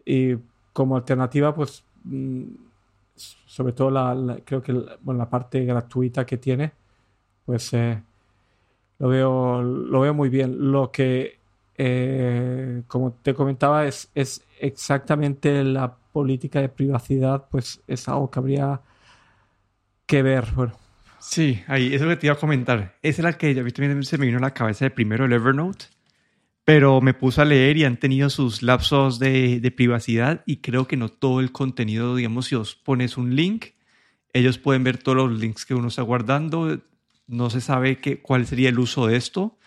Y 0.06 0.36
como 0.74 0.98
alternativa, 0.98 1.56
pues 1.56 1.84
mm, 2.04 2.44
sobre 3.16 3.74
todo 3.74 3.90
la, 3.92 4.40
creo 4.44 4.62
que 4.62 4.74
bueno, 5.02 5.20
la 5.20 5.30
parte 5.30 5.64
gratuita 5.66 6.26
que 6.26 6.38
tiene, 6.38 6.74
pues 7.48 7.74
eh, 7.74 8.04
lo, 9.00 9.08
veo, 9.08 9.64
lo 9.64 10.02
veo 10.02 10.14
muy 10.14 10.28
bien. 10.28 10.72
Lo 10.72 10.92
que, 10.92 11.40
eh, 11.78 12.84
como 12.88 13.14
te 13.14 13.34
comentaba, 13.34 13.88
es, 13.88 14.12
es 14.14 14.44
exactamente 14.60 15.64
la 15.64 15.96
política 16.12 16.60
de 16.60 16.68
privacidad, 16.68 17.48
pues 17.50 17.82
es 17.88 18.08
algo 18.10 18.30
que 18.30 18.40
habría 18.40 18.82
que 20.06 20.22
ver. 20.22 20.46
Bueno, 20.54 20.74
Sí, 21.20 21.62
ahí, 21.68 21.94
eso 21.94 22.08
que 22.08 22.18
te 22.18 22.28
iba 22.28 22.36
a 22.36 22.40
comentar. 22.40 22.98
Esa 23.02 23.22
es 23.22 23.24
la 23.24 23.38
que 23.38 23.58
a 23.58 23.64
mí 23.64 23.72
también 23.72 24.04
se 24.04 24.18
me 24.18 24.26
vino 24.26 24.38
a 24.40 24.42
la 24.42 24.54
cabeza 24.54 24.86
de 24.86 24.92
primero 24.92 25.26
el 25.26 25.34
Evernote, 25.34 25.86
pero 26.66 27.02
me 27.02 27.14
puse 27.14 27.42
a 27.42 27.46
leer 27.46 27.78
y 27.78 27.86
han 27.86 27.98
tenido 27.98 28.30
sus 28.30 28.62
lapsos 28.62 29.20
de, 29.20 29.60
de 29.62 29.72
privacidad 29.72 30.44
y 30.46 30.58
creo 30.58 30.88
que 30.88 30.98
no 30.98 31.10
todo 31.10 31.40
el 31.40 31.52
contenido, 31.54 32.16
digamos, 32.16 32.48
si 32.48 32.56
os 32.56 32.76
pones 32.76 33.18
un 33.18 33.36
link, 33.36 33.68
ellos 34.34 34.58
pueden 34.58 34.84
ver 34.84 34.98
todos 34.98 35.18
los 35.18 35.40
links 35.40 35.66
que 35.66 35.74
uno 35.74 35.88
está 35.88 36.02
guardando. 36.02 36.80
No 37.28 37.50
se 37.50 37.62
sabe 37.62 38.00
qué, 38.00 38.22
cuál 38.22 38.48
sería 38.48 38.70
el 38.70 38.80
uso 38.80 39.08
de 39.08 39.18
esto, 39.18 39.58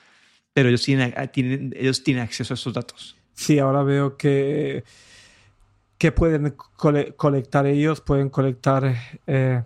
pero 0.53 0.69
ellos 0.69 0.83
tienen, 0.83 1.15
tienen, 1.33 1.75
ellos 1.77 2.03
tienen 2.03 2.23
acceso 2.23 2.55
a 2.55 2.57
estos 2.57 2.75
datos. 2.75 3.17
Sí, 3.35 3.59
ahora 3.59 3.83
veo 3.83 4.17
que, 4.17 4.85
que 5.99 6.13
pueden 6.13 6.55
colectar 7.17 7.67
ellos, 7.67 8.01
pueden 8.01 8.31
colectar... 8.31 8.97
Eh 9.27 9.63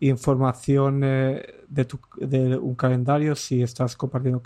información 0.00 1.02
eh, 1.04 1.64
de, 1.68 1.84
tu, 1.84 2.00
de, 2.16 2.56
un 2.56 2.74
calendario, 2.74 3.36
si 3.36 3.62
estás 3.62 3.96
compartiendo 3.96 4.42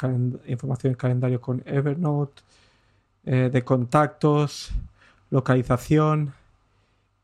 información 0.47 0.93
en 0.93 0.97
calendario 0.97 1.41
con 1.41 1.63
Evernote, 1.65 2.43
eh, 3.25 3.51
de 3.53 3.63
contactos, 3.63 4.71
localización 5.31 6.35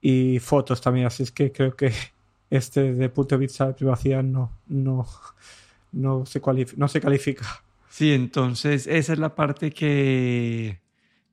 y 0.00 0.38
fotos 0.38 0.80
también. 0.80 1.06
Así 1.06 1.24
es 1.24 1.32
que 1.32 1.52
creo 1.52 1.74
que 1.76 1.92
este, 2.50 2.90
el 2.90 3.10
punto 3.10 3.36
de 3.36 3.40
vista 3.40 3.68
de 3.68 3.74
privacidad, 3.74 4.22
no, 4.22 4.50
no, 4.66 5.06
no, 5.92 6.26
se, 6.26 6.42
no 6.76 6.88
se 6.88 7.00
califica. 7.00 7.46
Sí, 7.88 8.12
entonces 8.12 8.86
esa 8.86 9.12
es 9.12 9.18
la 9.18 9.34
parte 9.34 9.70
que, 9.70 10.80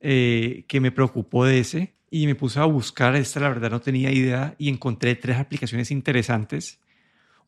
eh, 0.00 0.64
que 0.66 0.80
me 0.80 0.92
preocupó 0.92 1.44
de 1.44 1.60
ese. 1.60 1.94
Y 2.10 2.26
me 2.26 2.34
puse 2.34 2.58
a 2.58 2.64
buscar, 2.64 3.14
esta 3.16 3.38
la 3.38 3.50
verdad 3.50 3.70
no 3.70 3.80
tenía 3.80 4.10
idea, 4.10 4.54
y 4.56 4.70
encontré 4.70 5.14
tres 5.14 5.36
aplicaciones 5.36 5.90
interesantes 5.90 6.78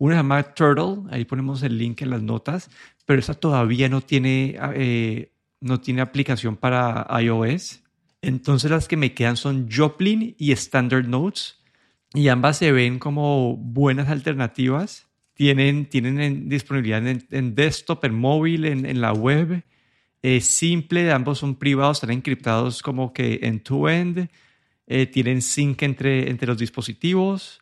una 0.01 0.15
se 0.15 0.19
llama 0.21 0.43
Turtle, 0.55 1.03
ahí 1.11 1.27
ponemos 1.27 1.63
el 1.63 1.77
link 1.77 2.01
en 2.01 2.09
las 2.09 2.23
notas, 2.23 2.71
pero 3.05 3.21
esa 3.21 3.35
todavía 3.35 3.87
no 3.91 4.01
tiene, 4.01 4.57
eh, 4.75 5.31
no 5.61 5.79
tiene 5.79 6.01
aplicación 6.01 6.57
para 6.57 7.07
iOS. 7.21 7.83
Entonces 8.23 8.71
las 8.71 8.89
que 8.89 8.97
me 8.97 9.13
quedan 9.13 9.37
son 9.37 9.69
Joplin 9.71 10.35
y 10.39 10.53
Standard 10.53 11.07
Notes. 11.07 11.60
Y 12.13 12.29
ambas 12.29 12.59
se 12.59 12.73
ven 12.73 12.99
como 12.99 13.57
buenas 13.57 14.09
alternativas. 14.09 15.07
Tienen, 15.35 15.87
tienen 15.87 16.49
disponibilidad 16.49 17.07
en, 17.07 17.55
desktop, 17.55 18.05
en 18.05 18.15
móvil, 18.15 18.65
en, 18.65 19.01
la 19.01 19.13
web. 19.13 19.65
Es 20.23 20.47
simple, 20.47 21.13
ambos 21.13 21.39
son 21.39 21.55
privados, 21.57 21.99
están 21.99 22.11
encriptados 22.11 22.83
como 22.83 23.13
que 23.13 23.41
end-to-end. 23.43 24.29
Eh, 24.87 25.07
tienen 25.07 25.41
sync 25.41 25.83
entre, 25.83 26.29
entre 26.29 26.49
los 26.49 26.59
dispositivos. 26.59 27.61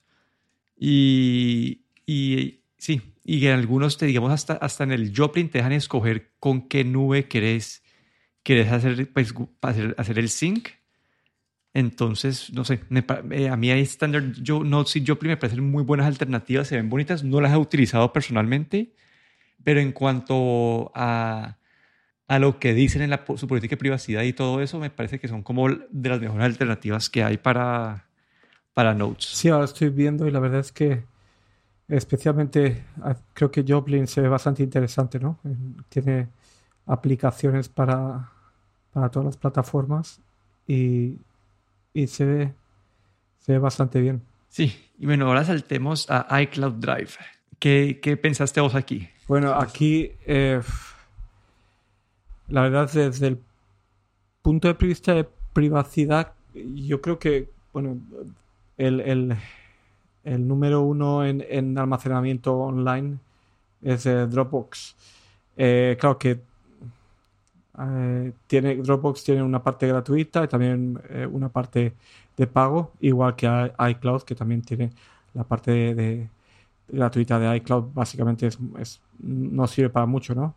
Y, 0.76 1.82
y 2.06 2.60
sí, 2.78 3.02
y 3.24 3.46
en 3.46 3.52
algunos 3.52 3.98
te 3.98 4.06
digamos 4.06 4.32
hasta, 4.32 4.54
hasta 4.54 4.84
en 4.84 4.92
el 4.92 5.12
Joplin 5.14 5.50
te 5.50 5.58
dejan 5.58 5.72
escoger 5.72 6.32
con 6.40 6.66
qué 6.66 6.82
nube 6.82 7.28
querés, 7.28 7.82
querés 8.42 8.72
hacer, 8.72 9.12
pues, 9.12 9.34
hacer, 9.60 9.94
hacer 9.98 10.18
el 10.18 10.30
sync. 10.30 10.70
Entonces, 11.74 12.52
no 12.52 12.64
sé, 12.64 12.80
eh, 13.30 13.48
a 13.48 13.56
mí 13.56 13.70
hay 13.70 13.82
Standard 13.82 14.38
Notes 14.64 14.96
y 14.96 15.06
Joplin 15.06 15.30
me 15.30 15.36
parecen 15.36 15.70
muy 15.70 15.82
buenas 15.82 16.06
alternativas, 16.06 16.68
se 16.68 16.76
ven 16.76 16.88
bonitas, 16.88 17.22
no 17.22 17.40
las 17.40 17.52
he 17.52 17.56
utilizado 17.56 18.12
personalmente, 18.12 18.92
pero 19.62 19.80
en 19.80 19.92
cuanto 19.92 20.90
a, 20.94 21.58
a 22.26 22.38
lo 22.38 22.58
que 22.58 22.74
dicen 22.74 23.02
en 23.02 23.10
la, 23.10 23.24
su 23.36 23.46
política 23.46 23.74
de 23.74 23.78
privacidad 23.78 24.22
y 24.22 24.32
todo 24.32 24.62
eso, 24.62 24.78
me 24.78 24.90
parece 24.90 25.20
que 25.20 25.28
son 25.28 25.42
como 25.42 25.68
de 25.68 26.08
las 26.08 26.20
mejores 26.20 26.46
alternativas 26.46 27.10
que 27.10 27.22
hay 27.22 27.36
para, 27.36 28.06
para 28.72 28.94
Notes. 28.94 29.26
Sí, 29.26 29.48
ahora 29.48 29.66
estoy 29.66 29.90
viendo 29.90 30.26
y 30.26 30.30
la 30.30 30.40
verdad 30.40 30.60
es 30.60 30.72
que 30.72 31.04
Especialmente 31.88 32.84
ah, 33.02 33.16
creo 33.32 33.50
que 33.50 33.64
Joplin 33.66 34.06
se 34.06 34.20
ve 34.20 34.28
bastante 34.28 34.62
interesante, 34.62 35.18
¿no? 35.18 35.38
Tiene 35.88 36.28
aplicaciones 36.84 37.70
para, 37.70 38.30
para 38.92 39.08
todas 39.08 39.24
las 39.24 39.36
plataformas 39.38 40.20
y, 40.66 41.16
y 41.98 42.06
se, 42.06 42.24
ve, 42.24 42.52
se 43.38 43.52
ve 43.52 43.58
bastante 43.58 44.00
bien. 44.00 44.22
Sí, 44.48 44.74
y 44.98 45.06
bueno, 45.06 45.26
ahora 45.26 45.44
saltemos 45.44 46.06
a 46.10 46.42
iCloud 46.42 46.74
Drive. 46.74 47.10
¿Qué, 47.58 47.98
qué 48.02 48.16
pensaste 48.16 48.60
vos 48.60 48.74
aquí? 48.74 49.08
Bueno, 49.26 49.52
aquí 49.54 50.12
eh, 50.26 50.60
la 52.48 52.62
verdad 52.62 52.90
desde 52.92 53.26
el 53.26 53.40
punto 54.42 54.68
de 54.68 54.86
vista 54.86 55.14
de 55.14 55.28
privacidad, 55.52 56.32
yo 56.54 57.00
creo 57.00 57.18
que, 57.18 57.50
bueno, 57.72 57.98
el, 58.76 59.00
el 59.00 59.36
el 60.24 60.46
número 60.46 60.82
uno 60.82 61.24
en, 61.24 61.78
almacenamiento 61.78 62.54
online 62.54 63.18
es 63.82 64.04
Dropbox. 64.04 64.94
Eh, 65.56 65.96
claro 65.98 66.18
que 66.18 66.40
eh, 67.80 68.32
tiene, 68.46 68.76
Dropbox 68.76 69.24
tiene 69.24 69.42
una 69.42 69.62
parte 69.62 69.86
gratuita 69.86 70.44
y 70.44 70.48
también 70.48 71.00
eh, 71.10 71.26
una 71.26 71.48
parte 71.48 71.94
de 72.36 72.46
pago, 72.46 72.92
igual 73.00 73.36
que 73.36 73.46
iCloud, 73.90 74.22
que 74.22 74.34
también 74.34 74.62
tiene 74.62 74.90
la 75.34 75.44
parte 75.44 75.94
de, 75.94 76.28
gratuita 76.88 77.38
de 77.38 77.56
iCloud. 77.58 77.92
Básicamente 77.94 78.46
es, 78.46 79.00
no 79.20 79.66
sirve 79.66 79.90
para 79.90 80.06
mucho, 80.06 80.34
¿no? 80.34 80.54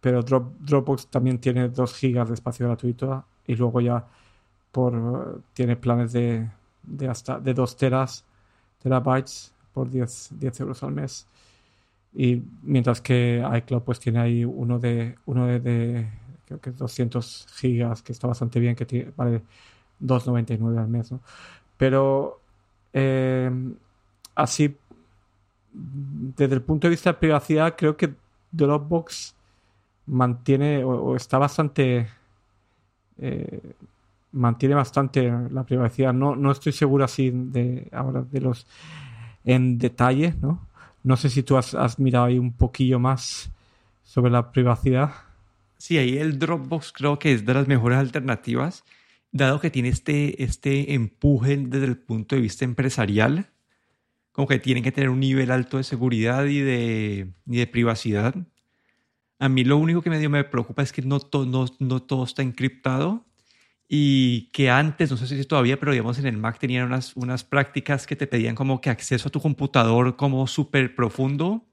pero 0.00 0.22
Dropbox 0.22 1.06
también 1.08 1.38
tiene 1.38 1.68
2 1.70 1.94
gigas 1.94 2.28
de 2.28 2.34
espacio 2.34 2.66
gratuito 2.66 3.24
y 3.46 3.56
luego 3.56 3.80
ya 3.80 4.04
por 4.70 5.40
tiene 5.54 5.76
planes 5.76 6.12
de 6.12 6.46
de 6.86 7.08
hasta 7.08 7.38
de 7.40 7.52
2 7.52 7.76
teras, 7.76 8.24
terabytes 8.82 9.52
por 9.72 9.90
10, 9.90 10.30
10 10.38 10.60
euros 10.60 10.82
al 10.82 10.92
mes. 10.92 11.26
Y 12.18 12.42
mientras 12.62 13.02
que 13.02 13.46
iCloud 13.58 13.82
pues 13.82 14.00
tiene 14.00 14.18
ahí 14.20 14.42
uno 14.42 14.78
de, 14.78 15.16
uno 15.26 15.46
de, 15.46 16.08
creo 16.46 16.60
que 16.60 16.70
200 16.70 17.46
gigas, 17.54 18.00
que 18.00 18.12
está 18.12 18.26
bastante 18.26 18.58
bien, 18.58 18.74
que 18.74 18.86
tiene, 18.86 19.12
vale 19.14 19.42
2,99 20.00 20.78
al 20.78 20.88
mes, 20.88 21.12
¿no? 21.12 21.20
Pero 21.76 22.40
eh, 22.94 23.50
así, 24.34 24.74
desde 25.72 26.54
el 26.54 26.62
punto 26.62 26.86
de 26.86 26.92
vista 26.92 27.12
de 27.12 27.18
privacidad, 27.18 27.74
creo 27.76 27.98
que 27.98 28.14
Dropbox 28.50 29.34
mantiene 30.06 30.84
o, 30.84 31.16
está 31.16 31.36
bastante... 31.36 32.08
Eh, 33.18 33.74
mantiene 34.32 34.74
bastante 34.74 35.30
la 35.50 35.64
privacidad. 35.64 36.12
No, 36.12 36.34
no 36.36 36.50
estoy 36.50 36.72
seguro 36.72 37.04
así 37.04 37.30
de 37.30 37.88
ahora 37.92 38.22
de 38.22 38.40
los 38.40 38.66
en 39.44 39.78
detalle, 39.78 40.34
¿no? 40.40 40.66
No 41.06 41.16
sé 41.16 41.30
si 41.30 41.44
tú 41.44 41.56
has, 41.56 42.00
mirado 42.00 42.24
ahí 42.24 42.36
un 42.36 42.52
poquillo 42.52 42.98
más 42.98 43.52
sobre 44.02 44.32
la 44.32 44.50
privacidad. 44.50 45.12
Sí, 45.78 45.98
ahí 45.98 46.18
el 46.18 46.40
Dropbox 46.40 46.90
creo 46.90 47.20
que 47.20 47.32
es 47.32 47.46
de 47.46 47.54
las 47.54 47.68
mejores 47.68 47.96
alternativas, 47.96 48.82
dado 49.30 49.60
que 49.60 49.70
tiene 49.70 49.88
este, 49.90 50.42
este 50.42 50.94
empuje 50.94 51.58
desde 51.58 51.86
el 51.86 51.96
punto 51.96 52.34
de 52.34 52.42
vista 52.42 52.64
empresarial, 52.64 53.50
como 54.32 54.48
que 54.48 54.58
tienen 54.58 54.82
que 54.82 54.90
tener 54.90 55.08
un 55.08 55.20
nivel 55.20 55.52
alto 55.52 55.76
de 55.76 55.84
seguridad 55.84 56.44
y 56.46 56.58
de, 56.58 57.30
y 57.46 57.56
de 57.56 57.66
privacidad. 57.68 58.34
A 59.38 59.48
mí 59.48 59.62
lo 59.62 59.76
único 59.76 60.02
que 60.02 60.10
medio 60.10 60.28
me 60.28 60.42
preocupa 60.42 60.82
es 60.82 60.90
que 60.90 61.02
no, 61.02 61.20
no, 61.46 61.66
no 61.78 62.02
todo 62.02 62.24
está 62.24 62.42
encriptado 62.42 63.24
y 63.88 64.48
que 64.52 64.68
antes, 64.70 65.10
no 65.10 65.16
sé 65.16 65.26
si 65.28 65.44
todavía, 65.44 65.78
pero 65.78 65.92
digamos 65.92 66.18
en 66.18 66.26
el 66.26 66.36
Mac 66.36 66.58
tenían 66.58 66.86
unas, 66.86 67.14
unas 67.16 67.44
prácticas 67.44 68.06
que 68.06 68.16
te 68.16 68.26
pedían 68.26 68.54
como 68.56 68.80
que 68.80 68.90
acceso 68.90 69.28
a 69.28 69.32
tu 69.32 69.40
computador 69.40 70.16
como 70.16 70.46
súper 70.46 70.94
profundo 70.94 71.64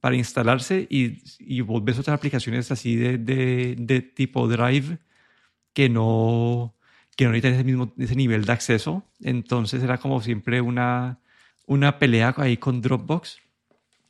para 0.00 0.16
instalarse 0.16 0.86
y, 0.90 1.22
y 1.38 1.62
vos 1.62 1.82
ves 1.82 1.98
otras 1.98 2.14
aplicaciones 2.14 2.70
así 2.70 2.96
de, 2.96 3.16
de, 3.16 3.74
de, 3.78 4.02
tipo 4.02 4.46
Drive 4.46 4.98
que 5.72 5.88
no, 5.88 6.74
que 7.16 7.24
no 7.24 7.30
necesitan 7.30 7.54
ese, 7.54 7.64
mismo, 7.64 7.92
ese 7.98 8.16
nivel 8.16 8.44
de 8.44 8.52
acceso. 8.52 9.02
Entonces 9.20 9.82
era 9.82 9.98
como 9.98 10.20
siempre 10.20 10.60
una, 10.60 11.20
una 11.66 11.98
pelea 11.98 12.34
ahí 12.36 12.58
con 12.58 12.82
Dropbox. 12.82 13.38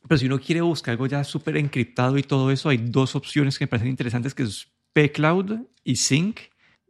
Pero 0.07 0.17
si 0.17 0.25
uno 0.25 0.39
quiere 0.39 0.61
buscar 0.61 0.93
algo 0.93 1.07
ya 1.07 1.23
súper 1.23 1.57
encriptado 1.57 2.17
y 2.17 2.23
todo 2.23 2.51
eso, 2.51 2.69
hay 2.69 2.77
dos 2.77 3.15
opciones 3.15 3.57
que 3.57 3.65
me 3.65 3.69
parecen 3.69 3.89
interesantes, 3.89 4.33
que 4.33 4.43
es 4.43 4.67
pCloud 4.93 5.61
y 5.83 5.95
Sync 5.95 6.39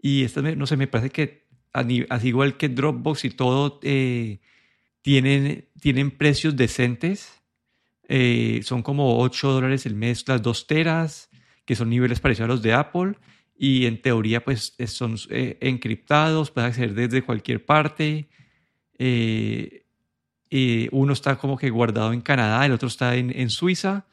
y 0.08 0.24
esta, 0.24 0.42
no 0.42 0.66
sé, 0.66 0.78
me 0.78 0.88
parece 0.88 1.10
que 1.10 1.48
así 1.74 2.28
igual 2.30 2.56
que 2.56 2.70
Dropbox 2.70 3.26
y 3.26 3.30
todo, 3.32 3.82
eh, 3.84 4.40
tienen, 5.02 5.68
tienen 5.82 6.12
precios 6.12 6.56
decentes. 6.56 7.34
Eh, 8.08 8.62
son 8.64 8.84
como 8.84 9.20
8 9.20 9.52
dólares 9.52 9.86
el 9.86 9.96
mes 9.96 10.26
las 10.30 10.42
2 10.42 10.66
teras, 10.66 11.30
que 11.66 11.76
son 11.76 11.90
niveles 11.90 12.22
parecidos 12.22 12.46
a 12.46 12.54
los 12.54 12.62
de 12.62 12.72
Apple. 12.72 13.16
Y 13.58 13.86
en 13.86 14.02
teoría, 14.02 14.46
pues 14.46 14.78
son 14.86 15.18
eh, 15.30 15.58
encriptados, 15.60 16.52
puedes 16.52 16.70
acceder 16.70 16.94
desde 16.94 17.22
cualquier 17.22 17.66
parte. 17.66 18.30
uno 20.92 21.14
está 21.14 21.36
como 21.36 21.58
que 21.58 21.70
guardado 21.70 22.14
en 22.14 22.22
Canadá, 22.22 22.66
el 22.66 22.72
otro 22.72 22.88
está 22.88 23.18
en, 23.18 23.38
en 23.38 23.50
Suiza 23.50 24.06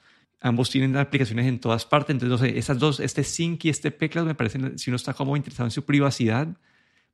ambos 0.44 0.68
tienen 0.68 0.94
aplicaciones 0.96 1.46
en 1.46 1.58
todas 1.58 1.86
partes. 1.86 2.14
Entonces, 2.14 2.54
no 2.54 2.62
sé, 2.62 2.74
dos, 2.74 3.00
este 3.00 3.24
Sync 3.24 3.64
y 3.64 3.70
este 3.70 3.90
PCloud, 3.90 4.26
me 4.26 4.34
parecen, 4.34 4.78
si 4.78 4.90
uno 4.90 4.96
está 4.96 5.14
como 5.14 5.36
interesado 5.36 5.66
en 5.66 5.70
su 5.70 5.86
privacidad, 5.86 6.48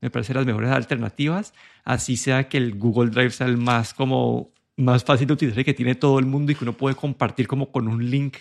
me 0.00 0.10
parecen 0.10 0.36
las 0.36 0.46
mejores 0.46 0.70
alternativas. 0.70 1.54
Así 1.84 2.16
sea 2.16 2.48
que 2.48 2.58
el 2.58 2.74
Google 2.74 3.10
Drive 3.10 3.30
sea 3.30 3.46
el 3.46 3.56
más 3.56 3.94
como 3.94 4.52
más 4.76 5.04
fácil 5.04 5.28
de 5.28 5.34
utilizar 5.34 5.60
y 5.60 5.64
que 5.64 5.74
tiene 5.74 5.94
todo 5.94 6.18
el 6.18 6.26
mundo 6.26 6.50
y 6.50 6.54
que 6.56 6.64
uno 6.64 6.72
puede 6.72 6.96
compartir 6.96 7.46
como 7.46 7.70
con 7.70 7.86
un 7.86 8.10
link, 8.10 8.36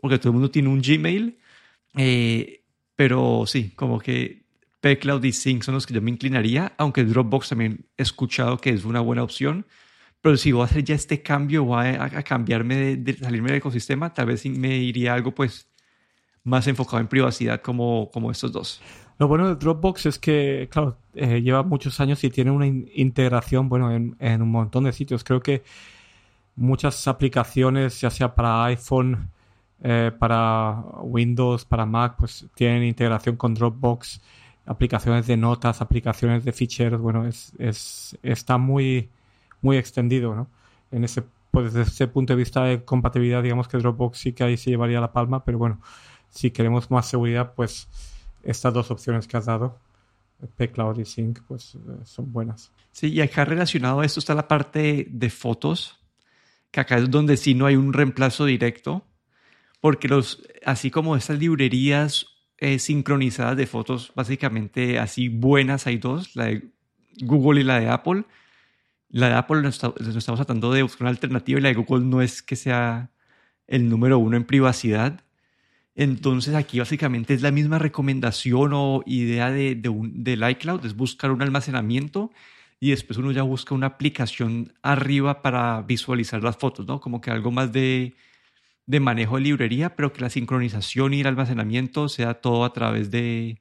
porque 0.00 0.18
todo 0.18 0.28
el 0.28 0.34
mundo 0.34 0.50
tiene 0.50 0.68
un 0.68 0.80
Gmail. 0.80 1.38
Eh, 1.96 2.62
pero 2.94 3.44
sí, 3.46 3.72
como 3.74 3.98
que 3.98 4.44
PCloud 4.80 5.24
y 5.24 5.32
Sync 5.32 5.64
son 5.64 5.74
los 5.74 5.86
que 5.86 5.94
yo 5.94 6.02
me 6.02 6.10
inclinaría, 6.12 6.74
aunque 6.78 7.02
Dropbox 7.04 7.48
también 7.48 7.86
he 7.96 8.02
escuchado 8.02 8.58
que 8.58 8.70
es 8.70 8.84
una 8.84 9.00
buena 9.00 9.24
opción. 9.24 9.66
Pero 10.22 10.36
si 10.36 10.52
voy 10.52 10.62
a 10.62 10.64
hacer 10.66 10.84
ya 10.84 10.94
este 10.94 11.20
cambio, 11.20 11.64
voy 11.64 11.84
a, 11.86 12.22
cambiarme 12.22 12.96
de, 12.96 13.16
salirme 13.16 13.48
del 13.48 13.58
ecosistema, 13.58 14.14
tal 14.14 14.26
vez 14.26 14.46
me 14.46 14.76
iría 14.76 15.14
algo 15.14 15.34
pues 15.34 15.68
más 16.44 16.66
enfocado 16.68 17.00
en 17.00 17.08
privacidad 17.08 17.60
como, 17.60 18.10
como 18.12 18.30
estos 18.30 18.52
dos. 18.52 18.80
Lo 19.18 19.28
bueno 19.28 19.48
de 19.48 19.56
Dropbox 19.56 20.06
es 20.06 20.18
que, 20.18 20.68
claro, 20.70 20.96
eh, 21.14 21.42
lleva 21.42 21.62
muchos 21.64 22.00
años 22.00 22.22
y 22.24 22.30
tiene 22.30 22.50
una 22.50 22.66
integración, 22.66 23.68
bueno, 23.68 23.92
en, 23.92 24.16
en, 24.20 24.42
un 24.42 24.50
montón 24.50 24.84
de 24.84 24.92
sitios. 24.92 25.24
Creo 25.24 25.40
que 25.40 25.62
muchas 26.56 27.06
aplicaciones, 27.08 28.00
ya 28.00 28.10
sea 28.10 28.34
para 28.34 28.64
iPhone, 28.64 29.30
eh, 29.82 30.12
para 30.16 30.84
Windows, 31.02 31.64
para 31.64 31.86
Mac, 31.86 32.14
pues 32.18 32.46
tienen 32.54 32.84
integración 32.84 33.36
con 33.36 33.54
Dropbox. 33.54 34.20
Aplicaciones 34.66 35.26
de 35.26 35.36
notas, 35.36 35.80
aplicaciones 35.80 36.44
de 36.44 36.52
ficheros, 36.52 37.00
bueno, 37.00 37.26
es, 37.26 37.52
es, 37.58 38.16
está 38.22 38.58
muy 38.58 39.08
muy 39.62 39.76
extendido, 39.78 40.34
¿no? 40.34 40.50
En 40.90 41.04
ese, 41.04 41.22
pues 41.50 41.72
desde 41.72 41.90
ese 41.90 42.08
punto 42.08 42.34
de 42.34 42.36
vista 42.36 42.64
de 42.64 42.84
compatibilidad, 42.84 43.42
digamos 43.42 43.68
que 43.68 43.78
Dropbox 43.78 44.18
sí 44.18 44.32
que 44.32 44.44
ahí 44.44 44.56
se 44.56 44.70
llevaría 44.70 45.00
la 45.00 45.12
palma, 45.12 45.44
pero 45.44 45.58
bueno, 45.58 45.80
si 46.28 46.50
queremos 46.50 46.90
más 46.90 47.08
seguridad, 47.08 47.54
pues 47.54 47.88
estas 48.42 48.74
dos 48.74 48.90
opciones 48.90 49.26
que 49.26 49.36
has 49.36 49.46
dado, 49.46 49.78
pCloud 50.56 50.98
y 50.98 51.04
Sync, 51.04 51.40
pues 51.46 51.76
eh, 51.76 51.78
son 52.04 52.32
buenas. 52.32 52.72
Sí, 52.90 53.08
y 53.08 53.20
acá 53.20 53.44
relacionado 53.44 54.00
a 54.00 54.04
esto 54.04 54.20
está 54.20 54.34
la 54.34 54.48
parte 54.48 55.06
de 55.08 55.30
fotos, 55.30 55.98
que 56.70 56.80
acá 56.80 56.96
es 56.96 57.10
donde 57.10 57.36
sí 57.36 57.54
no 57.54 57.66
hay 57.66 57.76
un 57.76 57.92
reemplazo 57.92 58.44
directo, 58.44 59.06
porque 59.80 60.08
los, 60.08 60.42
así 60.64 60.90
como 60.90 61.16
estas 61.16 61.38
librerías 61.38 62.26
eh, 62.58 62.78
sincronizadas 62.78 63.56
de 63.56 63.66
fotos, 63.66 64.12
básicamente 64.14 64.98
así 64.98 65.28
buenas 65.28 65.86
hay 65.86 65.98
dos, 65.98 66.34
la 66.36 66.46
de 66.46 66.70
Google 67.20 67.60
y 67.60 67.64
la 67.64 67.80
de 67.80 67.88
Apple, 67.88 68.24
la 69.12 69.28
de 69.28 69.34
Apple 69.34 69.62
nos, 69.62 69.76
estamos 69.76 70.38
tratando 70.38 70.72
de 70.72 70.82
buscar 70.82 71.02
una 71.02 71.10
alternativa 71.10 71.60
y 71.60 71.62
la 71.62 71.68
de 71.68 71.74
Google 71.74 72.04
no 72.04 72.22
es 72.22 72.42
que 72.42 72.56
sea 72.56 73.10
el 73.66 73.88
número 73.88 74.18
uno 74.18 74.36
en 74.36 74.44
privacidad. 74.44 75.20
Entonces 75.94 76.54
aquí 76.54 76.78
básicamente 76.78 77.34
es 77.34 77.42
la 77.42 77.50
misma 77.50 77.78
recomendación 77.78 78.72
o 78.74 79.02
idea 79.06 79.50
de, 79.50 79.74
de 79.74 79.88
un, 79.90 80.24
del 80.24 80.48
iCloud, 80.50 80.84
es 80.86 80.96
buscar 80.96 81.30
un 81.30 81.42
almacenamiento 81.42 82.30
y 82.80 82.90
después 82.90 83.18
uno 83.18 83.32
ya 83.32 83.42
busca 83.42 83.74
una 83.74 83.86
aplicación 83.88 84.72
arriba 84.82 85.42
para 85.42 85.82
visualizar 85.82 86.42
las 86.42 86.56
fotos, 86.56 86.86
¿no? 86.86 87.00
Como 87.00 87.20
que 87.20 87.30
algo 87.30 87.50
más 87.52 87.70
de, 87.70 88.14
de 88.86 89.00
manejo 89.00 89.36
de 89.36 89.42
librería, 89.42 89.94
pero 89.94 90.12
que 90.12 90.22
la 90.22 90.30
sincronización 90.30 91.12
y 91.14 91.20
el 91.20 91.26
almacenamiento 91.26 92.08
sea 92.08 92.34
todo 92.34 92.64
a 92.64 92.72
través 92.72 93.10
de, 93.10 93.60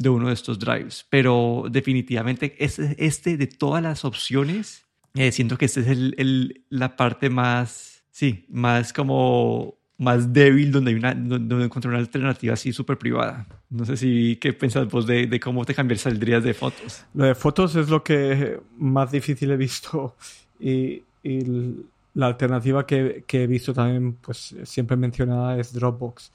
de 0.00 0.08
uno 0.08 0.28
de 0.28 0.34
estos 0.34 0.58
drives. 0.58 1.06
Pero 1.10 1.64
definitivamente 1.70 2.56
este, 2.58 2.96
este 2.98 3.36
de 3.36 3.46
todas 3.46 3.82
las 3.82 4.04
opciones, 4.04 4.86
eh, 5.14 5.32
siento 5.32 5.58
que 5.58 5.66
esta 5.66 5.80
es 5.80 5.88
el, 5.88 6.64
la 6.70 6.96
parte 6.96 7.30
más, 7.30 8.04
sí, 8.10 8.46
más 8.48 8.92
como 8.92 9.78
más 9.98 10.32
débil 10.32 10.72
donde 10.72 10.92
hay 10.92 10.96
una 10.96 11.14
donde 11.14 11.62
encontrar 11.62 11.92
una 11.92 12.00
alternativa 12.00 12.54
así 12.54 12.72
súper 12.72 12.96
privada. 12.96 13.46
No 13.68 13.84
sé 13.84 13.98
si 13.98 14.36
qué 14.36 14.54
pensás 14.54 14.88
vos 14.88 15.06
de, 15.06 15.26
de, 15.26 15.38
cómo 15.38 15.64
te 15.66 15.74
cambiar 15.74 15.98
saldrías 15.98 16.42
de 16.42 16.54
fotos. 16.54 17.04
Lo 17.12 17.26
de 17.26 17.34
fotos 17.34 17.76
es 17.76 17.90
lo 17.90 18.02
que 18.02 18.58
más 18.78 19.12
difícil 19.12 19.50
he 19.50 19.56
visto 19.58 20.16
y, 20.58 21.02
y 21.22 21.76
la 22.14 22.26
alternativa 22.26 22.86
que, 22.86 23.24
que, 23.26 23.42
he 23.42 23.46
visto 23.46 23.74
también 23.74 24.14
pues 24.14 24.56
siempre 24.64 24.96
mencionada 24.96 25.58
es 25.58 25.74
Dropbox. 25.74 26.32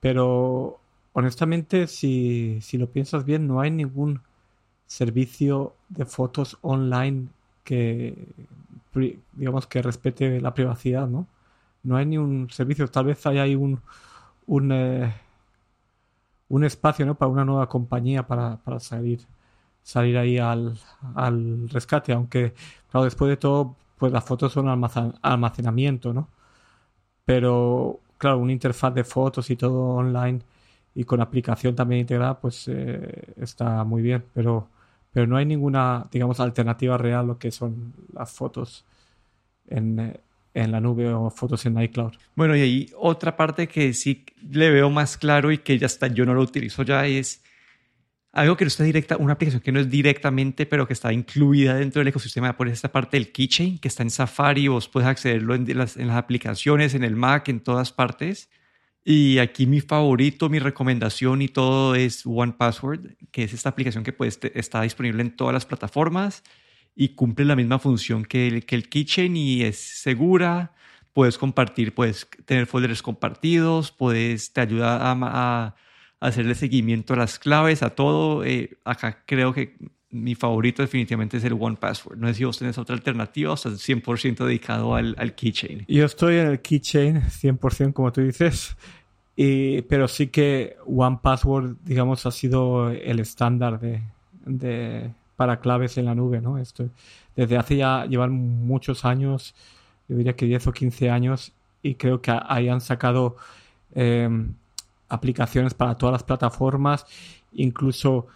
Pero 0.00 0.80
honestamente, 1.14 1.86
si, 1.88 2.60
si 2.62 2.78
lo 2.78 2.90
piensas 2.90 3.24
bien, 3.24 3.48
no 3.48 3.60
hay 3.60 3.70
ningún 3.70 4.22
servicio 4.86 5.74
de 5.90 6.06
fotos 6.06 6.58
online 6.62 7.28
que, 7.64 8.28
digamos, 9.32 9.66
que 9.66 9.82
respete 9.82 10.40
la 10.40 10.54
privacidad, 10.54 11.08
¿no? 11.08 11.26
No 11.84 11.96
hay 11.96 12.06
ni 12.06 12.18
un 12.18 12.50
servicio, 12.50 12.88
tal 12.88 13.06
vez 13.06 13.26
hay 13.26 13.38
ahí 13.38 13.54
un, 13.56 13.80
un, 14.46 14.72
eh, 14.72 15.14
un 16.48 16.64
espacio, 16.64 17.06
¿no? 17.06 17.14
Para 17.14 17.30
una 17.30 17.44
nueva 17.44 17.68
compañía 17.68 18.26
para, 18.26 18.56
para 18.58 18.80
salir, 18.80 19.20
salir 19.82 20.18
ahí 20.18 20.38
al, 20.38 20.78
al 21.14 21.68
rescate, 21.70 22.12
aunque, 22.12 22.54
claro, 22.90 23.04
después 23.04 23.28
de 23.30 23.36
todo, 23.36 23.76
pues 23.98 24.12
las 24.12 24.24
fotos 24.24 24.52
son 24.52 24.68
almacenamiento, 25.22 26.12
¿no? 26.14 26.28
Pero, 27.24 28.00
claro, 28.18 28.38
una 28.38 28.52
interfaz 28.52 28.94
de 28.94 29.04
fotos 29.04 29.50
y 29.50 29.56
todo 29.56 29.80
online 29.96 30.40
y 30.94 31.04
con 31.04 31.20
aplicación 31.20 31.74
también 31.74 32.02
integrada, 32.02 32.38
pues 32.40 32.68
eh, 32.68 33.34
está 33.40 33.84
muy 33.84 34.02
bien, 34.02 34.24
pero, 34.32 34.68
pero 35.12 35.26
no 35.26 35.36
hay 35.36 35.44
ninguna, 35.44 36.06
digamos, 36.10 36.40
alternativa 36.40 36.96
real 36.96 37.26
lo 37.26 37.38
que 37.38 37.50
son 37.50 37.92
las 38.12 38.30
fotos 38.30 38.84
en, 39.68 40.18
en 40.54 40.72
la 40.72 40.80
nube 40.80 41.12
o 41.12 41.30
fotos 41.30 41.66
en 41.66 41.80
iCloud. 41.80 42.12
Bueno, 42.36 42.56
y 42.56 42.60
ahí 42.60 42.90
otra 42.96 43.36
parte 43.36 43.66
que 43.66 43.92
sí 43.92 44.24
le 44.50 44.70
veo 44.70 44.88
más 44.88 45.16
claro 45.16 45.50
y 45.50 45.58
que 45.58 45.78
ya 45.78 45.86
está, 45.86 46.06
yo 46.06 46.24
no 46.24 46.34
lo 46.34 46.42
utilizo 46.42 46.82
ya 46.84 47.06
es 47.06 47.42
algo 48.34 48.56
que 48.56 48.64
no 48.64 48.68
está 48.68 48.82
directa, 48.82 49.16
una 49.16 49.34
aplicación 49.34 49.62
que 49.62 49.70
no 49.70 49.78
es 49.78 49.88
directamente, 49.88 50.66
pero 50.66 50.88
que 50.88 50.92
está 50.92 51.12
incluida 51.12 51.76
dentro 51.76 52.00
del 52.00 52.08
ecosistema 52.08 52.56
es 52.58 52.72
esta 52.72 52.90
parte 52.90 53.16
del 53.16 53.30
keychain 53.30 53.78
que 53.78 53.86
está 53.86 54.02
en 54.02 54.10
Safari, 54.10 54.66
vos 54.66 54.88
puedes 54.88 55.08
accederlo 55.08 55.54
en 55.54 55.78
las, 55.78 55.96
en 55.96 56.08
las 56.08 56.16
aplicaciones, 56.16 56.94
en 56.94 57.04
el 57.04 57.14
Mac, 57.14 57.48
en 57.48 57.60
todas 57.60 57.92
partes. 57.92 58.50
Y 59.04 59.38
aquí 59.38 59.66
mi 59.66 59.80
favorito, 59.80 60.48
mi 60.48 60.58
recomendación 60.58 61.42
y 61.42 61.48
todo 61.48 61.94
es 61.94 62.22
One 62.24 62.54
Password, 62.56 63.16
que 63.30 63.44
es 63.44 63.52
esta 63.52 63.68
aplicación 63.68 64.02
que 64.02 64.14
pues, 64.14 64.38
está 64.54 64.80
disponible 64.80 65.20
en 65.20 65.36
todas 65.36 65.52
las 65.52 65.66
plataformas 65.66 66.42
y 66.96 67.10
cumple 67.10 67.44
la 67.44 67.56
misma 67.56 67.78
función 67.78 68.24
que 68.24 68.46
el, 68.48 68.64
que 68.64 68.76
el 68.76 68.88
Keychain 68.88 69.36
y 69.36 69.62
es 69.62 69.78
segura. 69.78 70.72
Puedes 71.12 71.36
compartir, 71.38 71.94
puedes 71.94 72.26
tener 72.46 72.66
folders 72.66 73.02
compartidos, 73.02 73.92
puedes, 73.92 74.52
te 74.52 74.62
ayuda 74.62 74.98
a 75.02 75.76
hacerle 76.20 76.54
seguimiento 76.54 77.12
a 77.14 77.16
las 77.18 77.38
claves, 77.38 77.82
a 77.82 77.90
todo. 77.90 78.44
Eh, 78.44 78.78
acá 78.84 79.22
creo 79.26 79.52
que 79.52 79.76
mi 80.14 80.36
favorito 80.36 80.80
definitivamente 80.80 81.38
es 81.38 81.44
el 81.44 81.54
One 81.58 81.76
Password. 81.76 82.18
No 82.18 82.28
sé 82.28 82.34
si 82.34 82.44
vos 82.44 82.56
tenés 82.56 82.78
otra 82.78 82.94
alternativa 82.94 83.50
o 83.50 83.54
estás 83.54 83.72
100% 83.72 84.44
dedicado 84.44 84.94
al, 84.94 85.16
al 85.18 85.34
keychain. 85.34 85.84
Yo 85.88 86.04
estoy 86.04 86.36
en 86.36 86.46
el 86.46 86.60
keychain 86.60 87.22
100% 87.22 87.92
como 87.92 88.12
tú 88.12 88.20
dices, 88.20 88.76
y, 89.34 89.82
pero 89.82 90.06
sí 90.06 90.28
que 90.28 90.76
One 90.86 91.18
Password, 91.20 91.76
digamos, 91.84 92.26
ha 92.26 92.30
sido 92.30 92.90
el 92.90 93.18
estándar 93.18 93.80
de, 93.80 94.02
de, 94.46 95.10
para 95.34 95.58
claves 95.58 95.98
en 95.98 96.04
la 96.04 96.14
nube, 96.14 96.40
¿no? 96.40 96.58
Esto, 96.58 96.88
desde 97.34 97.56
hace 97.56 97.76
ya, 97.76 98.06
llevan 98.06 98.30
muchos 98.30 99.04
años, 99.04 99.56
yo 100.08 100.16
diría 100.16 100.36
que 100.36 100.46
10 100.46 100.68
o 100.68 100.72
15 100.72 101.10
años, 101.10 101.52
y 101.82 101.96
creo 101.96 102.22
que 102.22 102.32
ahí 102.46 102.68
han 102.68 102.80
sacado 102.80 103.36
eh, 103.96 104.28
aplicaciones 105.08 105.74
para 105.74 105.96
todas 105.96 106.12
las 106.12 106.22
plataformas, 106.22 107.04
incluso 107.52 108.28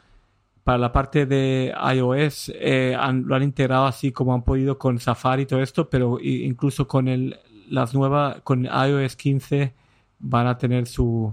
para 0.68 0.76
la 0.76 0.92
parte 0.92 1.24
de 1.24 1.72
iOS 1.94 2.52
eh, 2.54 2.94
lo 3.24 3.34
han 3.34 3.42
integrado 3.42 3.86
así 3.86 4.12
como 4.12 4.34
han 4.34 4.42
podido 4.42 4.76
con 4.76 5.00
Safari 5.00 5.44
y 5.44 5.46
todo 5.46 5.62
esto, 5.62 5.88
pero 5.88 6.18
incluso 6.20 6.86
con 6.86 7.08
el, 7.08 7.38
las 7.70 7.94
nuevas, 7.94 8.42
con 8.42 8.66
iOS 8.66 9.16
15 9.16 9.72
van 10.18 10.46
a 10.46 10.58
tener 10.58 10.86
su 10.86 11.32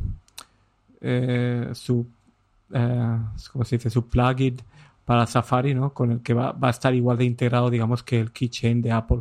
eh, 1.01 1.69
su 1.73 2.07
eh, 2.73 3.17
¿cómo 3.51 3.65
se 3.65 3.75
dice? 3.75 3.89
su 3.89 4.07
plugin 4.07 4.55
para 5.03 5.27
Safari, 5.27 5.73
¿no? 5.73 5.93
Con 5.93 6.13
el 6.13 6.21
que 6.21 6.33
va, 6.33 6.53
va, 6.53 6.69
a 6.69 6.71
estar 6.71 6.95
igual 6.95 7.17
de 7.17 7.25
integrado, 7.25 7.69
digamos, 7.69 8.03
que 8.03 8.21
el 8.21 8.31
keychain 8.31 8.81
de 8.81 8.93
Apple. 8.93 9.19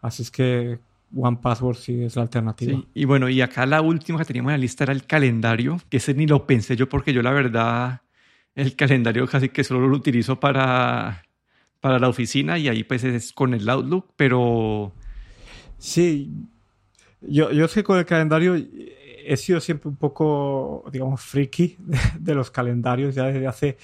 Así 0.00 0.22
es 0.22 0.30
que 0.30 0.78
One 1.14 1.36
Password 1.36 1.76
sí 1.76 2.02
es 2.02 2.16
la 2.16 2.22
alternativa. 2.22 2.72
Sí, 2.72 2.88
y 2.94 3.04
bueno, 3.04 3.28
y 3.28 3.42
acá 3.42 3.66
la 3.66 3.82
última 3.82 4.20
que 4.20 4.24
teníamos 4.24 4.52
en 4.52 4.54
la 4.54 4.62
lista 4.62 4.84
era 4.84 4.94
el 4.94 5.04
calendario, 5.04 5.78
que 5.90 5.98
ese 5.98 6.14
ni 6.14 6.26
lo 6.26 6.46
pensé 6.46 6.76
yo 6.76 6.88
porque 6.88 7.12
yo 7.12 7.20
la 7.20 7.32
verdad 7.32 8.00
el 8.54 8.76
calendario 8.76 9.26
casi 9.26 9.48
que 9.48 9.64
solo 9.64 9.88
lo 9.88 9.96
utilizo 9.96 10.40
para, 10.40 11.22
para 11.80 11.98
la 11.98 12.08
oficina 12.08 12.58
y 12.58 12.68
ahí 12.68 12.84
pues 12.84 13.04
es 13.04 13.32
con 13.32 13.54
el 13.54 13.68
Outlook, 13.68 14.12
pero... 14.16 14.92
Sí, 15.78 16.30
yo, 17.22 17.52
yo 17.52 17.68
sé 17.68 17.82
con 17.82 17.98
el 17.98 18.04
calendario 18.04 18.54
he 19.24 19.36
sido 19.36 19.60
siempre 19.60 19.88
un 19.88 19.96
poco, 19.96 20.84
digamos, 20.92 21.20
friki 21.20 21.76
de, 22.18 22.34
los 22.34 22.50
calendarios, 22.50 23.14
ya 23.14 23.24
desde 23.24 23.46
hace 23.46 23.78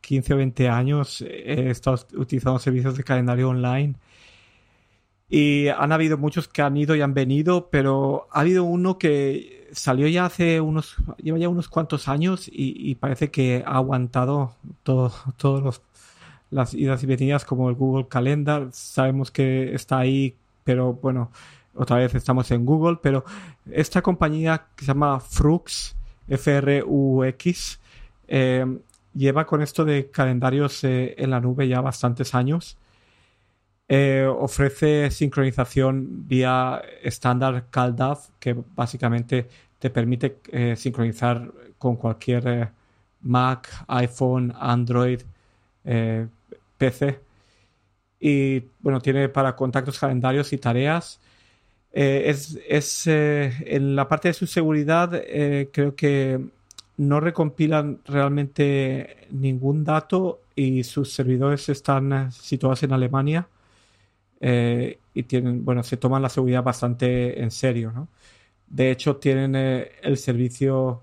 15 0.00 0.34
o 0.34 0.36
20 0.36 0.68
años 0.68 1.22
he 1.22 1.70
estado 1.70 2.06
utilizando 2.14 2.58
servicios 2.58 2.96
de 2.96 3.04
calendario 3.04 3.48
online 3.48 3.94
y 5.28 5.68
han 5.68 5.92
habido 5.92 6.18
muchos 6.18 6.48
que 6.48 6.62
han 6.62 6.76
ido 6.76 6.94
y 6.94 7.00
han 7.00 7.14
venido, 7.14 7.68
pero 7.70 8.28
ha 8.30 8.40
habido 8.40 8.64
uno 8.64 8.98
que 8.98 9.68
salió 9.72 10.06
ya 10.06 10.26
hace 10.26 10.60
unos, 10.60 10.96
lleva 11.22 11.38
ya 11.38 11.48
unos 11.48 11.68
cuantos 11.68 12.08
años 12.08 12.48
y, 12.52 12.94
parece 12.96 13.30
que 13.30 13.64
ha 13.66 13.76
aguantado 13.76 14.54
todas 14.82 15.14
todo 15.36 15.72
las 16.50 16.74
idas 16.74 17.02
y 17.02 17.06
venidas 17.06 17.44
como 17.44 17.68
el 17.68 17.74
Google 17.74 18.06
Calendar. 18.08 18.68
Sabemos 18.72 19.30
que 19.30 19.74
está 19.74 19.98
ahí, 19.98 20.36
pero 20.62 20.92
bueno, 20.92 21.30
otra 21.74 21.96
vez 21.96 22.14
estamos 22.14 22.50
en 22.50 22.64
Google, 22.64 22.98
pero 23.02 23.24
esta 23.70 24.02
compañía 24.02 24.66
que 24.76 24.84
se 24.84 24.88
llama 24.92 25.18
Frux, 25.20 25.96
F-R-U-X, 26.28 27.80
eh, 28.28 28.78
lleva 29.14 29.46
con 29.46 29.62
esto 29.62 29.84
de 29.84 30.10
calendarios 30.10 30.84
eh, 30.84 31.14
en 31.18 31.30
la 31.30 31.40
nube 31.40 31.66
ya 31.66 31.80
bastantes 31.80 32.34
años 32.34 32.76
eh, 33.86 34.26
ofrece 34.26 35.10
sincronización 35.10 36.26
vía 36.26 36.82
estándar 37.02 37.66
CalDAV, 37.70 38.18
que 38.40 38.56
básicamente 38.74 39.46
te 39.78 39.90
permite 39.90 40.38
eh, 40.50 40.74
sincronizar 40.76 41.52
con 41.78 41.96
cualquier 41.96 42.48
eh, 42.48 42.68
Mac, 43.22 43.84
iPhone, 43.88 44.54
Android, 44.58 45.20
PC. 46.78 47.20
Y 48.20 48.60
bueno, 48.80 49.00
tiene 49.00 49.28
para 49.28 49.54
contactos, 49.56 49.98
calendarios 49.98 50.52
y 50.52 50.58
tareas. 50.58 51.20
es, 51.92 52.58
es 52.68 53.06
en 53.06 53.96
la 53.96 54.08
parte 54.08 54.28
de 54.28 54.34
su 54.34 54.46
seguridad, 54.46 55.10
creo 55.72 55.94
que 55.94 56.40
no 56.98 57.20
recompilan 57.20 58.00
realmente 58.06 59.26
ningún 59.30 59.84
dato 59.84 60.40
y 60.54 60.84
sus 60.84 61.12
servidores 61.12 61.68
están 61.68 62.32
situados 62.32 62.82
en 62.82 62.92
Alemania 62.92 63.48
eh, 64.46 64.98
y 65.14 65.22
tienen, 65.22 65.64
bueno, 65.64 65.82
se 65.82 65.96
toman 65.96 66.20
la 66.20 66.28
seguridad 66.28 66.62
bastante 66.62 67.42
en 67.42 67.50
serio, 67.50 67.92
¿no? 67.92 68.08
De 68.66 68.90
hecho, 68.90 69.16
tienen 69.16 69.54
eh, 69.56 69.92
el 70.02 70.18
servicio, 70.18 71.02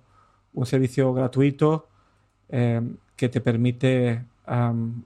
un 0.53 0.67
servicio 0.67 1.11
gratuito 1.11 1.87
eh, 2.49 2.81
que 3.15 3.29
te 3.29 3.41
permite 3.41 4.25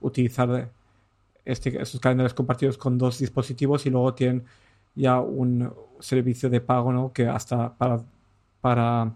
utilizar 0.02 0.70
este, 1.46 1.80
estos 1.80 1.98
calendarios 1.98 2.34
compartidos 2.34 2.76
con 2.76 2.98
dos 2.98 3.20
dispositivos 3.20 3.86
y 3.86 3.90
luego 3.90 4.12
tienen 4.12 4.44
ya 4.94 5.20
un 5.20 5.72
servicio 6.00 6.50
de 6.50 6.60
pago, 6.60 6.92
¿no? 6.92 7.12
Que 7.14 7.26
hasta 7.28 7.72
para, 7.72 8.02
para, 8.60 9.14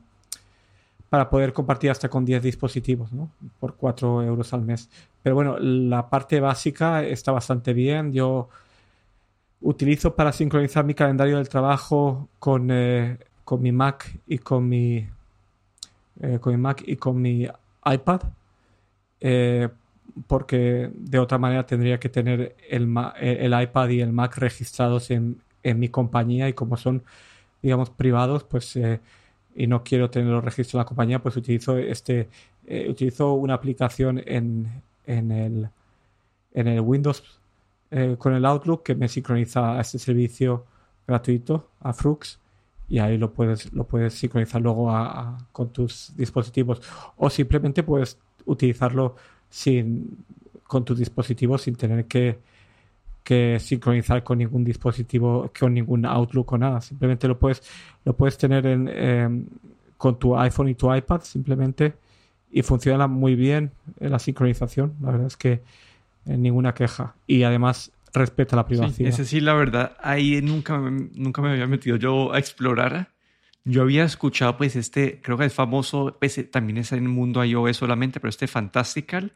para 1.10 1.28
poder 1.28 1.52
compartir 1.52 1.90
hasta 1.90 2.08
con 2.08 2.24
10 2.24 2.42
dispositivos, 2.42 3.12
¿no? 3.12 3.30
Por 3.58 3.74
4 3.74 4.22
euros 4.22 4.54
al 4.54 4.62
mes. 4.62 4.88
Pero 5.22 5.34
bueno, 5.34 5.58
la 5.58 6.08
parte 6.08 6.40
básica 6.40 7.02
está 7.04 7.32
bastante 7.32 7.74
bien. 7.74 8.14
Yo 8.14 8.48
utilizo 9.60 10.14
para 10.14 10.32
sincronizar 10.32 10.84
mi 10.84 10.94
calendario 10.94 11.36
del 11.36 11.48
trabajo 11.48 12.28
con, 12.38 12.70
eh, 12.70 13.18
con 13.44 13.62
mi 13.62 13.72
Mac 13.72 14.18
y 14.26 14.38
con 14.38 14.68
mi, 14.68 15.06
eh, 16.20 16.38
con 16.40 16.52
mi 16.54 16.58
Mac 16.58 16.82
y 16.86 16.96
con 16.96 17.20
mi 17.20 17.46
iPad. 17.84 18.22
Eh, 19.20 19.68
porque 20.26 20.90
de 20.92 21.18
otra 21.18 21.38
manera 21.38 21.64
tendría 21.66 22.00
que 22.00 22.08
tener 22.08 22.56
el, 22.68 22.92
el 23.20 23.62
iPad 23.62 23.88
y 23.90 24.00
el 24.00 24.12
Mac 24.12 24.36
registrados 24.38 25.10
en, 25.10 25.40
en, 25.62 25.78
mi 25.78 25.88
compañía 25.88 26.48
y 26.48 26.52
como 26.52 26.76
son, 26.76 27.04
digamos, 27.62 27.90
privados, 27.90 28.44
pues 28.44 28.78
y 29.54 29.66
no 29.66 29.84
quiero 29.84 30.10
tener 30.10 30.28
los 30.30 30.44
registros 30.44 30.74
en 30.74 30.78
la 30.78 30.84
compañía, 30.84 31.22
pues 31.22 31.36
utilizo 31.36 31.78
este, 31.78 32.28
utilizo 32.88 33.34
una 33.34 33.54
aplicación 33.54 34.20
en, 34.26 34.82
en 35.06 35.30
el 35.30 35.70
en 36.54 36.66
el 36.66 36.80
Windows 36.80 37.39
eh, 37.90 38.16
con 38.18 38.34
el 38.34 38.44
Outlook 38.44 38.82
que 38.82 38.94
me 38.94 39.08
sincroniza 39.08 39.76
a 39.76 39.80
este 39.80 39.98
servicio 39.98 40.66
gratuito, 41.06 41.70
a 41.80 41.92
Frux, 41.92 42.38
y 42.88 42.98
ahí 42.98 43.16
lo 43.18 43.32
puedes, 43.32 43.72
lo 43.72 43.84
puedes 43.84 44.14
sincronizar 44.14 44.60
luego 44.60 44.92
con 45.52 45.72
tus 45.72 46.12
dispositivos. 46.16 46.82
O 47.16 47.30
simplemente 47.30 47.82
puedes 47.84 48.18
utilizarlo 48.46 49.14
sin, 49.48 50.24
con 50.64 50.84
tus 50.84 50.98
dispositivos 50.98 51.62
sin 51.62 51.76
tener 51.76 52.06
que, 52.06 52.40
que 53.22 53.58
sincronizar 53.60 54.24
con 54.24 54.38
ningún 54.38 54.64
dispositivo, 54.64 55.50
con 55.58 55.72
ningún 55.74 56.04
Outlook 56.04 56.52
o 56.52 56.58
nada. 56.58 56.80
Simplemente 56.80 57.28
lo 57.28 57.38
puedes, 57.38 57.62
lo 58.04 58.16
puedes 58.16 58.36
tener 58.36 58.66
en, 58.66 58.88
em, 58.88 59.46
con 59.96 60.18
tu 60.18 60.36
iPhone 60.36 60.68
y 60.68 60.74
tu 60.74 60.92
iPad 60.92 61.20
simplemente 61.22 61.94
y 62.50 62.62
funciona 62.62 63.06
muy 63.06 63.36
bien 63.36 63.70
en 64.00 64.10
la 64.10 64.18
sincronización. 64.18 64.94
La 65.00 65.12
verdad 65.12 65.26
es 65.28 65.36
que 65.36 65.62
ninguna 66.36 66.74
queja. 66.74 67.14
Y 67.26 67.42
además 67.42 67.92
respeta 68.12 68.56
la 68.56 68.66
privacidad. 68.66 68.96
Sí, 68.96 69.04
ese 69.04 69.24
sí, 69.24 69.40
la 69.40 69.54
verdad, 69.54 69.96
ahí 70.00 70.40
nunca, 70.42 70.78
nunca 70.78 71.42
me 71.42 71.50
había 71.50 71.66
metido 71.66 71.96
yo 71.96 72.32
a 72.32 72.38
explorar. 72.38 73.08
Yo 73.64 73.82
había 73.82 74.04
escuchado, 74.04 74.56
pues, 74.56 74.76
este, 74.76 75.20
creo 75.22 75.36
que 75.36 75.44
es 75.44 75.54
famoso, 75.54 76.16
pues, 76.18 76.40
también 76.50 76.78
es 76.78 76.92
en 76.92 77.00
el 77.00 77.08
mundo 77.08 77.44
iOS 77.44 77.76
solamente, 77.76 78.20
pero 78.20 78.30
este 78.30 78.46
Fantastical, 78.46 79.32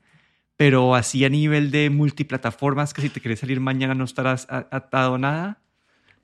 pero 0.57 0.95
así 0.95 1.25
a 1.25 1.29
nivel 1.29 1.71
de 1.71 1.91
multiplataformas, 1.91 2.95
que 2.95 3.03
si 3.03 3.11
te 3.11 3.21
quieres 3.21 3.41
salir 3.41 3.61
mañana 3.61 3.95
no 3.95 4.05
estarás 4.05 4.47
atado 4.49 5.17
a 5.17 5.19
nada. 5.19 5.59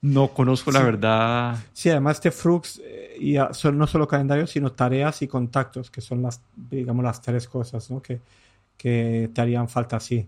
No 0.02 0.28
conozco 0.28 0.70
la 0.70 0.83
verdad. 0.83 1.59
Sí, 1.74 1.90
además 1.90 2.16
este 2.16 2.30
Frux 2.30 2.80
eh, 2.83 3.16
y 3.20 3.37
son 3.52 3.76
no 3.76 3.87
solo 3.87 4.09
calendarios, 4.09 4.50
sino 4.50 4.72
tareas 4.72 5.20
y 5.20 5.28
contactos, 5.28 5.90
que 5.90 6.00
son 6.00 6.22
las, 6.22 6.40
digamos, 6.56 7.04
las 7.04 7.20
tres 7.20 7.46
cosas 7.46 7.90
¿no? 7.90 8.00
que, 8.00 8.18
que 8.78 9.28
te 9.35 9.40
harían 9.42 9.68
falta 9.68 9.96
así 9.96 10.26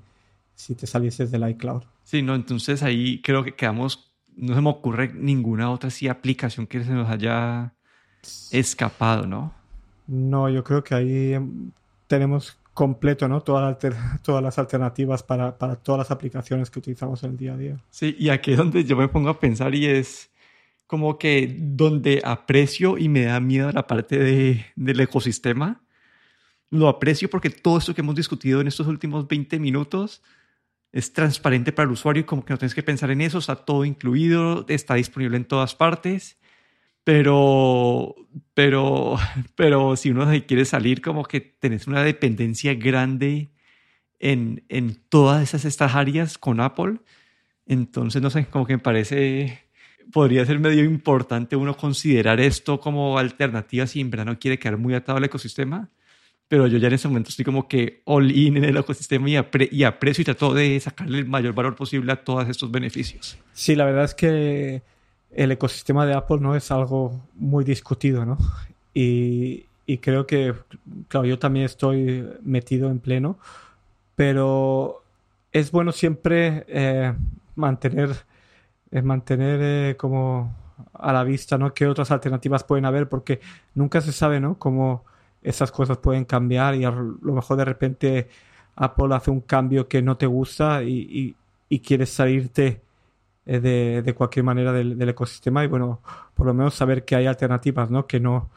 si 0.55 0.75
te 0.75 0.87
salieses 0.87 1.31
del 1.31 1.49
iCloud. 1.51 1.83
Sí, 2.05 2.23
no, 2.23 2.35
entonces 2.35 2.83
ahí 2.83 3.21
creo 3.23 3.45
que 3.45 3.55
quedamos, 3.55 4.12
no 4.37 4.55
se 4.55 4.61
me 4.61 4.71
ocurre 4.71 5.12
ninguna 5.15 5.71
otra 5.71 5.91
sí, 5.91 6.09
aplicación 6.09 6.67
que 6.67 6.85
se 6.85 6.93
nos 6.93 7.09
haya 7.09 7.75
escapado, 8.51 9.27
¿no? 9.27 9.55
No, 10.07 10.49
yo 10.49 10.62
creo 10.65 10.83
que 10.83 10.95
ahí 10.95 11.33
em, 11.35 11.71
tenemos 12.07 12.59
completo, 12.75 13.29
¿no? 13.29 13.41
Todas, 13.41 13.79
todas 14.23 14.43
las 14.43 14.59
alternativas 14.59 15.23
para, 15.23 15.57
para, 15.59 15.77
todas 15.77 16.01
las 16.01 16.11
aplicaciones 16.11 16.71
que 16.71 16.79
utilizamos 16.79 17.23
en 17.25 17.33
el 17.33 17.37
día 17.37 17.55
a 17.55 17.57
día. 17.57 17.85
Sí, 17.91 18.17
y 18.19 18.29
aquí 18.29 18.53
es 18.53 18.59
donde 18.59 18.85
yo 18.85 18.97
me 18.97 19.09
pongo 19.09 19.31
a 19.31 19.41
pensar 19.41 19.75
y 19.75 19.87
es 19.87 20.31
como 20.87 21.19
que 21.19 21.57
donde 21.59 22.21
aprecio 22.23 22.99
y 22.99 23.09
me 23.09 23.23
da 23.23 23.41
miedo 23.41 23.73
la 23.73 23.87
parte 23.87 24.19
de, 24.19 24.67
del 24.77 25.01
ecosistema, 25.01 25.81
lo 26.69 26.88
aprecio 26.88 27.31
porque 27.31 27.51
todo 27.51 27.79
esto 27.79 27.95
que 27.95 28.03
hemos 28.03 28.15
discutido 28.15 28.61
en 28.61 28.67
estos 28.67 28.87
últimos 28.87 29.27
20 29.27 29.59
minutos 29.59 30.23
es 30.92 31.12
transparente 31.12 31.72
para 31.72 31.87
el 31.87 31.92
usuario 31.92 32.26
como 32.26 32.44
que 32.44 32.52
no 32.52 32.59
tienes 32.59 32.74
que 32.74 32.83
pensar 32.83 33.11
en 33.11 33.20
eso, 33.22 33.38
está 33.38 33.57
todo 33.57 33.85
incluido, 33.85 34.64
está 34.68 34.94
disponible 34.94 35.37
en 35.37 35.44
todas 35.44 35.74
partes 35.74 36.38
pero, 37.05 38.14
pero, 38.55 39.16
pero 39.55 39.96
si 39.96 40.11
uno 40.11 40.26
quiere 40.46 40.64
salir, 40.64 41.00
como 41.02 41.24
que 41.24 41.40
tenés 41.40 41.87
una 41.87 42.02
dependencia 42.02 42.74
grande 42.74 43.50
en, 44.18 44.64
en 44.68 44.96
todas 45.09 45.42
esas 45.42 45.64
estas 45.64 45.94
áreas 45.94 46.38
con 46.38 46.61
Apple. 46.61 47.00
Entonces, 47.66 48.22
no 48.22 48.31
sé, 48.31 48.46
como 48.46 48.66
que 48.66 48.74
me 48.74 48.83
parece, 48.83 49.61
podría 50.12 50.46
ser 50.46 50.59
medio 50.61 50.85
importante 50.85 51.57
uno 51.57 51.76
considerar 51.76 52.40
esto 52.40 52.81
como 52.81 53.18
alternativa 53.18 53.87
si 53.87 54.00
en 54.00 54.11
verdad 54.11 54.26
no 54.26 54.38
quiere 54.38 54.59
quedar 54.59 54.78
muy 54.78 54.94
atado 54.94 55.18
al 55.18 55.24
ecosistema. 55.24 55.90
Pero 56.53 56.67
yo 56.67 56.77
ya 56.77 56.88
en 56.88 56.93
ese 56.93 57.09
momento 57.09 57.31
estoy 57.31 57.47
como 57.47 57.67
que 57.67 58.03
all 58.05 58.31
in 58.31 58.59
en 58.59 58.65
el 58.65 58.77
ecosistema 58.77 59.27
y, 59.27 59.38
y 59.71 59.85
aprecio 59.85 60.21
y 60.21 60.25
trato 60.27 60.53
de 60.53 60.79
sacarle 60.81 61.21
el 61.21 61.25
mayor 61.25 61.55
valor 61.55 61.75
posible 61.75 62.12
a 62.12 62.23
todos 62.23 62.47
estos 62.47 62.71
beneficios. 62.71 63.38
Sí, 63.55 63.75
la 63.75 63.87
verdad 63.87 64.05
es 64.05 64.15
que 64.15 64.83
el 65.31 65.51
ecosistema 65.51 66.05
de 66.05 66.12
Apple 66.12 66.41
no 66.41 66.55
es 66.55 66.71
algo 66.71 67.23
muy 67.37 67.65
discutido, 67.65 68.27
¿no? 68.27 68.37
Y, 68.93 69.65
creo 70.03 70.27
que, 70.27 70.53
claro, 71.09 71.25
yo 71.25 71.38
también 71.38 71.65
estoy 71.65 72.29
metido 72.43 72.91
en 72.91 72.99
pleno, 72.99 73.38
pero 74.15 75.03
es 75.53 75.71
bueno 75.71 75.91
siempre 75.91 76.67
eh, 76.69 77.15
mantener, 77.55 78.11
eh, 78.91 79.01
mantener 79.01 79.59
eh, 79.62 79.97
como 79.97 80.55
a 80.93 81.15
la 81.15 81.25
vista, 81.25 81.57
¿no? 81.57 81.73
Qué 81.73 81.87
otras 81.87 82.11
alternativas 82.11 82.62
pueden 82.62 82.85
haber, 82.85 83.09
porque 83.09 83.41
nunca 83.75 84.03
se 84.03 84.12
sabe, 84.12 84.38
¿no? 84.38 84.59
Cómo 84.59 85.11
esas 85.42 85.72
cosas 85.72 85.98
pueden 85.98 86.24
cambiar 86.24 86.74
y 86.74 86.85
a 86.85 86.90
lo 86.90 87.33
mejor 87.33 87.57
de 87.57 87.64
repente 87.64 88.28
Apple 88.76 89.14
hace 89.14 89.31
un 89.31 89.40
cambio 89.40 89.88
que 89.88 90.02
no 90.02 90.16
te 90.16 90.26
gusta 90.26 90.83
y, 90.83 91.35
y 91.68 91.78
quieres 91.81 92.11
salirte 92.11 92.81
eh, 93.46 93.61
de, 93.61 94.02
de, 94.02 94.14
cualquier 94.14 94.44
manera 94.44 94.72
del, 94.72 94.96
del, 94.98 95.09
ecosistema 95.09 95.64
y 95.64 95.66
bueno, 95.66 96.00
por 96.35 96.46
lo 96.46 96.55
menos 96.55 96.74
saber 96.74 97.05
que 97.05 97.16
hay 97.16 97.26
alternativas, 97.26 97.90
¿no? 97.90 98.07
Que 98.07 98.20
no, 98.20 98.50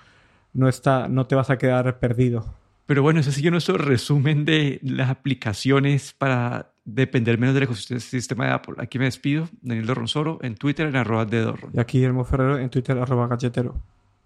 no, 0.53 0.67
está, 0.69 1.07
no 1.07 1.25
te 1.25 1.33
vas 1.33 1.49
a 1.49 1.57
quedar 1.57 1.97
perdido. 1.97 2.45
Pero 2.85 3.01
bueno, 3.01 3.19
ese 3.21 3.31
sigue 3.31 3.49
nuestro 3.49 3.77
resumen 3.77 4.45
de 4.45 4.79
las 4.83 5.09
aplicaciones 5.09 6.13
para 6.13 6.71
depender 6.83 7.39
menos 7.39 7.55
del 7.55 7.63
ecosistema 7.63 8.45
de 8.45 8.51
Apple. 8.51 8.75
Aquí 8.77 8.99
me 8.99 9.05
despido, 9.05 9.49
Daniel 9.61 9.87
Dorronsoro, 9.87 10.37
en 10.43 10.55
Twitter 10.55 10.87
en 10.87 10.95
arroba 10.95 11.25
de 11.25 11.51
Y 11.73 11.79
aquí 11.79 11.97
Guillermo 11.97 12.25
Ferrero 12.25 12.59
en 12.59 12.69
Twitter 12.69 12.97
arroba 12.97 13.27
galletero. 13.27 13.75